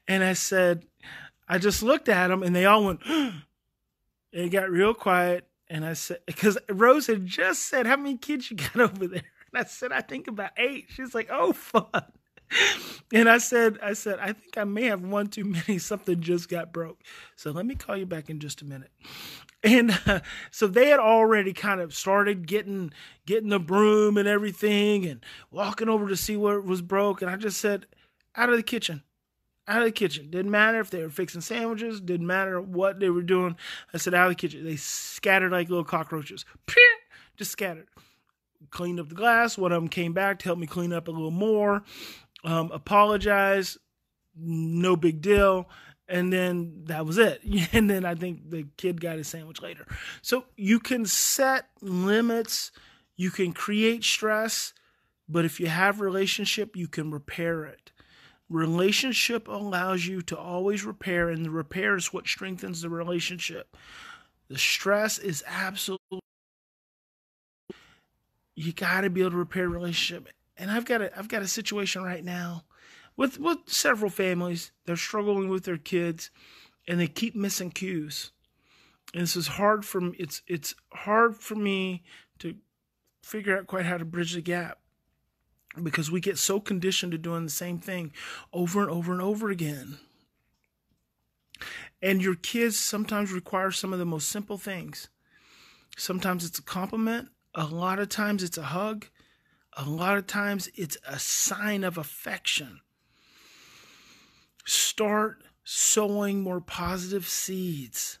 And 0.08 0.24
I 0.24 0.32
said, 0.32 0.84
I 1.48 1.58
just 1.58 1.84
looked 1.84 2.08
at 2.08 2.26
them 2.26 2.42
and 2.42 2.56
they 2.56 2.66
all 2.66 2.84
went, 2.84 3.00
and 3.06 3.42
it 4.32 4.50
got 4.50 4.68
real 4.68 4.94
quiet 4.94 5.47
and 5.70 5.84
I 5.84 5.92
said, 5.92 6.20
because 6.26 6.58
Rose 6.68 7.06
had 7.06 7.26
just 7.26 7.66
said, 7.66 7.86
How 7.86 7.96
many 7.96 8.16
kids 8.16 8.50
you 8.50 8.56
got 8.56 8.76
over 8.80 9.06
there? 9.06 9.22
And 9.52 9.62
I 9.62 9.64
said, 9.64 9.92
I 9.92 10.00
think 10.00 10.28
about 10.28 10.50
eight. 10.56 10.86
She's 10.88 11.14
like, 11.14 11.28
Oh, 11.30 11.52
fun. 11.52 11.84
And 13.12 13.28
I 13.28 13.38
said, 13.38 13.78
I 13.82 13.92
said, 13.92 14.18
I 14.20 14.32
think 14.32 14.56
I 14.56 14.64
may 14.64 14.84
have 14.84 15.02
one 15.02 15.28
too 15.28 15.44
many. 15.44 15.78
Something 15.78 16.20
just 16.20 16.48
got 16.48 16.72
broke. 16.72 17.00
So 17.36 17.50
let 17.50 17.66
me 17.66 17.74
call 17.74 17.96
you 17.96 18.06
back 18.06 18.30
in 18.30 18.40
just 18.40 18.62
a 18.62 18.64
minute. 18.64 18.90
And 19.62 19.98
uh, 20.06 20.20
so 20.50 20.66
they 20.66 20.88
had 20.88 21.00
already 21.00 21.52
kind 21.52 21.80
of 21.80 21.94
started 21.94 22.46
getting 22.46 22.92
getting 23.26 23.48
the 23.48 23.58
broom 23.58 24.16
and 24.16 24.28
everything 24.28 25.04
and 25.04 25.24
walking 25.50 25.88
over 25.88 26.08
to 26.08 26.16
see 26.16 26.36
what 26.36 26.64
was 26.64 26.80
broke. 26.80 27.22
And 27.22 27.30
I 27.30 27.36
just 27.36 27.60
said, 27.60 27.86
out 28.36 28.50
of 28.50 28.56
the 28.56 28.62
kitchen 28.62 29.02
out 29.68 29.82
of 29.82 29.84
the 29.84 29.92
kitchen. 29.92 30.30
Didn't 30.30 30.50
matter 30.50 30.80
if 30.80 30.90
they 30.90 31.02
were 31.02 31.10
fixing 31.10 31.42
sandwiches, 31.42 32.00
didn't 32.00 32.26
matter 32.26 32.60
what 32.60 32.98
they 32.98 33.10
were 33.10 33.22
doing. 33.22 33.56
I 33.92 33.98
said, 33.98 34.14
out 34.14 34.26
of 34.26 34.30
the 34.30 34.40
kitchen. 34.40 34.64
They 34.64 34.76
scattered 34.76 35.52
like 35.52 35.68
little 35.68 35.84
cockroaches. 35.84 36.44
Just 37.36 37.52
scattered. 37.52 37.86
Cleaned 38.70 38.98
up 38.98 39.10
the 39.10 39.14
glass. 39.14 39.56
One 39.56 39.70
of 39.70 39.80
them 39.80 39.88
came 39.88 40.12
back 40.12 40.40
to 40.40 40.46
help 40.46 40.58
me 40.58 40.66
clean 40.66 40.92
up 40.92 41.06
a 41.06 41.12
little 41.12 41.30
more. 41.30 41.82
Um, 42.42 42.70
apologize. 42.72 43.78
No 44.34 44.96
big 44.96 45.20
deal. 45.20 45.68
And 46.08 46.32
then 46.32 46.84
that 46.86 47.04
was 47.04 47.18
it. 47.18 47.42
And 47.72 47.88
then 47.88 48.04
I 48.04 48.14
think 48.14 48.50
the 48.50 48.66
kid 48.76 49.00
got 49.00 49.18
his 49.18 49.28
sandwich 49.28 49.60
later. 49.60 49.86
So 50.22 50.46
you 50.56 50.80
can 50.80 51.04
set 51.04 51.66
limits, 51.82 52.72
you 53.16 53.30
can 53.30 53.52
create 53.52 54.02
stress, 54.02 54.72
but 55.28 55.44
if 55.44 55.60
you 55.60 55.66
have 55.66 56.00
relationship, 56.00 56.74
you 56.74 56.88
can 56.88 57.10
repair 57.10 57.64
it 57.66 57.92
Relationship 58.50 59.46
allows 59.46 60.06
you 60.06 60.22
to 60.22 60.38
always 60.38 60.84
repair, 60.84 61.28
and 61.28 61.44
the 61.44 61.50
repair 61.50 61.96
is 61.96 62.12
what 62.12 62.26
strengthens 62.26 62.80
the 62.80 62.88
relationship. 62.88 63.76
The 64.48 64.58
stress 64.58 65.18
is 65.18 65.44
absolutely 65.46 66.20
you 68.58 68.72
got 68.72 69.02
to 69.02 69.10
be 69.10 69.20
able 69.20 69.30
to 69.30 69.36
repair 69.36 69.68
relationship. 69.68 70.28
And 70.56 70.70
I've 70.70 70.84
got 70.84 71.00
a 71.00 71.16
I've 71.16 71.28
got 71.28 71.42
a 71.42 71.48
situation 71.48 72.02
right 72.02 72.24
now 72.24 72.64
with 73.16 73.38
with 73.38 73.58
several 73.66 74.10
families. 74.10 74.72
They're 74.84 74.96
struggling 74.96 75.48
with 75.48 75.64
their 75.64 75.76
kids, 75.76 76.30
and 76.88 76.98
they 76.98 77.06
keep 77.06 77.36
missing 77.36 77.70
cues. 77.70 78.32
And 79.14 79.22
this 79.22 79.36
is 79.36 79.46
hard 79.46 79.84
for 79.84 80.00
me. 80.00 80.16
It's 80.18 80.42
it's 80.48 80.74
hard 80.92 81.36
for 81.36 81.54
me 81.54 82.02
to 82.40 82.56
figure 83.22 83.56
out 83.56 83.68
quite 83.68 83.86
how 83.86 83.98
to 83.98 84.04
bridge 84.04 84.32
the 84.32 84.40
gap 84.40 84.78
because 85.84 86.10
we 86.10 86.20
get 86.20 86.38
so 86.38 86.60
conditioned 86.60 87.12
to 87.12 87.18
doing 87.18 87.44
the 87.44 87.50
same 87.50 87.78
thing 87.78 88.12
over 88.52 88.82
and 88.82 88.90
over 88.90 89.12
and 89.12 89.22
over 89.22 89.50
again. 89.50 89.98
And 92.00 92.22
your 92.22 92.36
kids 92.36 92.78
sometimes 92.78 93.32
require 93.32 93.70
some 93.70 93.92
of 93.92 93.98
the 93.98 94.04
most 94.04 94.28
simple 94.28 94.58
things. 94.58 95.08
Sometimes 95.96 96.44
it's 96.44 96.60
a 96.60 96.62
compliment, 96.62 97.28
a 97.54 97.64
lot 97.64 97.98
of 97.98 98.08
times 98.08 98.42
it's 98.44 98.58
a 98.58 98.62
hug, 98.62 99.06
a 99.76 99.84
lot 99.84 100.16
of 100.16 100.26
times 100.26 100.70
it's 100.74 100.96
a 101.06 101.18
sign 101.18 101.82
of 101.82 101.98
affection. 101.98 102.80
Start 104.64 105.42
sowing 105.64 106.40
more 106.40 106.60
positive 106.60 107.26
seeds. 107.26 108.18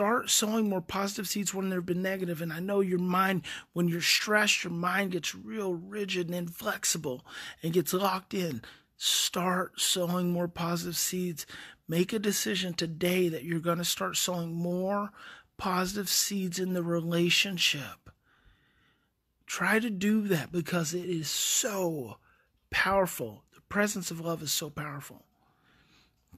Start 0.00 0.30
sowing 0.30 0.66
more 0.66 0.80
positive 0.80 1.28
seeds 1.28 1.52
when 1.52 1.68
they've 1.68 1.84
been 1.84 2.00
negative. 2.00 2.40
And 2.40 2.54
I 2.54 2.58
know 2.58 2.80
your 2.80 2.98
mind, 2.98 3.42
when 3.74 3.86
you're 3.86 4.00
stressed, 4.00 4.64
your 4.64 4.72
mind 4.72 5.12
gets 5.12 5.34
real 5.34 5.74
rigid 5.74 6.28
and 6.28 6.34
inflexible 6.34 7.22
and 7.62 7.74
gets 7.74 7.92
locked 7.92 8.32
in. 8.32 8.62
Start 8.96 9.78
sowing 9.78 10.30
more 10.30 10.48
positive 10.48 10.96
seeds. 10.96 11.44
Make 11.86 12.14
a 12.14 12.18
decision 12.18 12.72
today 12.72 13.28
that 13.28 13.44
you're 13.44 13.60
going 13.60 13.76
to 13.76 13.84
start 13.84 14.16
sowing 14.16 14.54
more 14.54 15.10
positive 15.58 16.08
seeds 16.08 16.58
in 16.58 16.72
the 16.72 16.82
relationship. 16.82 18.08
Try 19.44 19.80
to 19.80 19.90
do 19.90 20.26
that 20.28 20.50
because 20.50 20.94
it 20.94 21.10
is 21.10 21.28
so 21.28 22.16
powerful. 22.70 23.44
The 23.52 23.60
presence 23.68 24.10
of 24.10 24.18
love 24.18 24.42
is 24.42 24.50
so 24.50 24.70
powerful. 24.70 25.26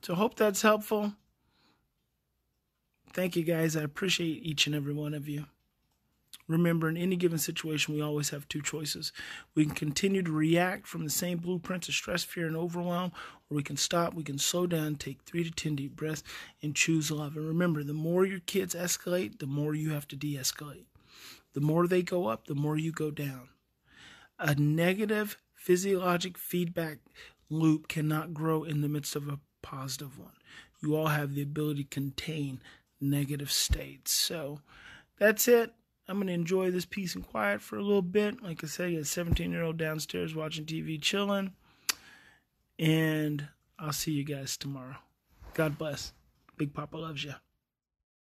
So, 0.00 0.16
hope 0.16 0.34
that's 0.34 0.62
helpful. 0.62 1.14
Thank 3.12 3.36
you 3.36 3.44
guys. 3.44 3.76
I 3.76 3.82
appreciate 3.82 4.42
each 4.42 4.66
and 4.66 4.74
every 4.74 4.94
one 4.94 5.14
of 5.14 5.28
you. 5.28 5.46
Remember, 6.48 6.88
in 6.88 6.96
any 6.96 7.16
given 7.16 7.38
situation, 7.38 7.94
we 7.94 8.00
always 8.00 8.30
have 8.30 8.48
two 8.48 8.62
choices. 8.62 9.12
We 9.54 9.64
can 9.64 9.74
continue 9.74 10.22
to 10.22 10.32
react 10.32 10.86
from 10.86 11.04
the 11.04 11.10
same 11.10 11.38
blueprints 11.38 11.88
of 11.88 11.94
stress, 11.94 12.24
fear, 12.24 12.46
and 12.46 12.56
overwhelm, 12.56 13.12
or 13.48 13.56
we 13.56 13.62
can 13.62 13.76
stop, 13.76 14.14
we 14.14 14.24
can 14.24 14.38
slow 14.38 14.66
down, 14.66 14.96
take 14.96 15.22
three 15.22 15.44
to 15.44 15.50
10 15.50 15.76
deep 15.76 15.94
breaths, 15.94 16.22
and 16.62 16.74
choose 16.74 17.10
love. 17.10 17.36
And 17.36 17.46
remember, 17.46 17.84
the 17.84 17.92
more 17.92 18.24
your 18.24 18.40
kids 18.40 18.74
escalate, 18.74 19.38
the 19.38 19.46
more 19.46 19.74
you 19.74 19.90
have 19.90 20.08
to 20.08 20.16
de 20.16 20.36
escalate. 20.36 20.86
The 21.54 21.60
more 21.60 21.86
they 21.86 22.02
go 22.02 22.26
up, 22.28 22.46
the 22.46 22.54
more 22.54 22.78
you 22.78 22.92
go 22.92 23.10
down. 23.10 23.48
A 24.38 24.54
negative 24.54 25.36
physiologic 25.54 26.38
feedback 26.38 26.98
loop 27.50 27.88
cannot 27.88 28.34
grow 28.34 28.64
in 28.64 28.80
the 28.80 28.88
midst 28.88 29.14
of 29.14 29.28
a 29.28 29.38
positive 29.62 30.18
one. 30.18 30.32
You 30.82 30.96
all 30.96 31.08
have 31.08 31.34
the 31.34 31.42
ability 31.42 31.84
to 31.84 31.90
contain 31.90 32.60
negative 33.02 33.50
states. 33.50 34.12
So 34.12 34.60
that's 35.18 35.48
it. 35.48 35.72
I'm 36.08 36.16
going 36.16 36.26
to 36.26 36.32
enjoy 36.32 36.70
this 36.70 36.84
peace 36.84 37.14
and 37.14 37.26
quiet 37.26 37.60
for 37.60 37.76
a 37.76 37.82
little 37.82 38.02
bit. 38.02 38.42
Like 38.42 38.64
I 38.64 38.66
said, 38.66 38.92
got 38.92 39.02
a 39.02 39.04
17 39.04 39.50
year 39.50 39.62
old 39.62 39.76
downstairs 39.76 40.34
watching 40.34 40.64
TV, 40.64 41.00
chilling. 41.00 41.52
And 42.78 43.48
I'll 43.78 43.92
see 43.92 44.12
you 44.12 44.24
guys 44.24 44.56
tomorrow. 44.56 44.96
God 45.54 45.78
bless. 45.78 46.12
Big 46.56 46.74
Papa 46.74 46.96
loves 46.96 47.24
you. 47.24 47.34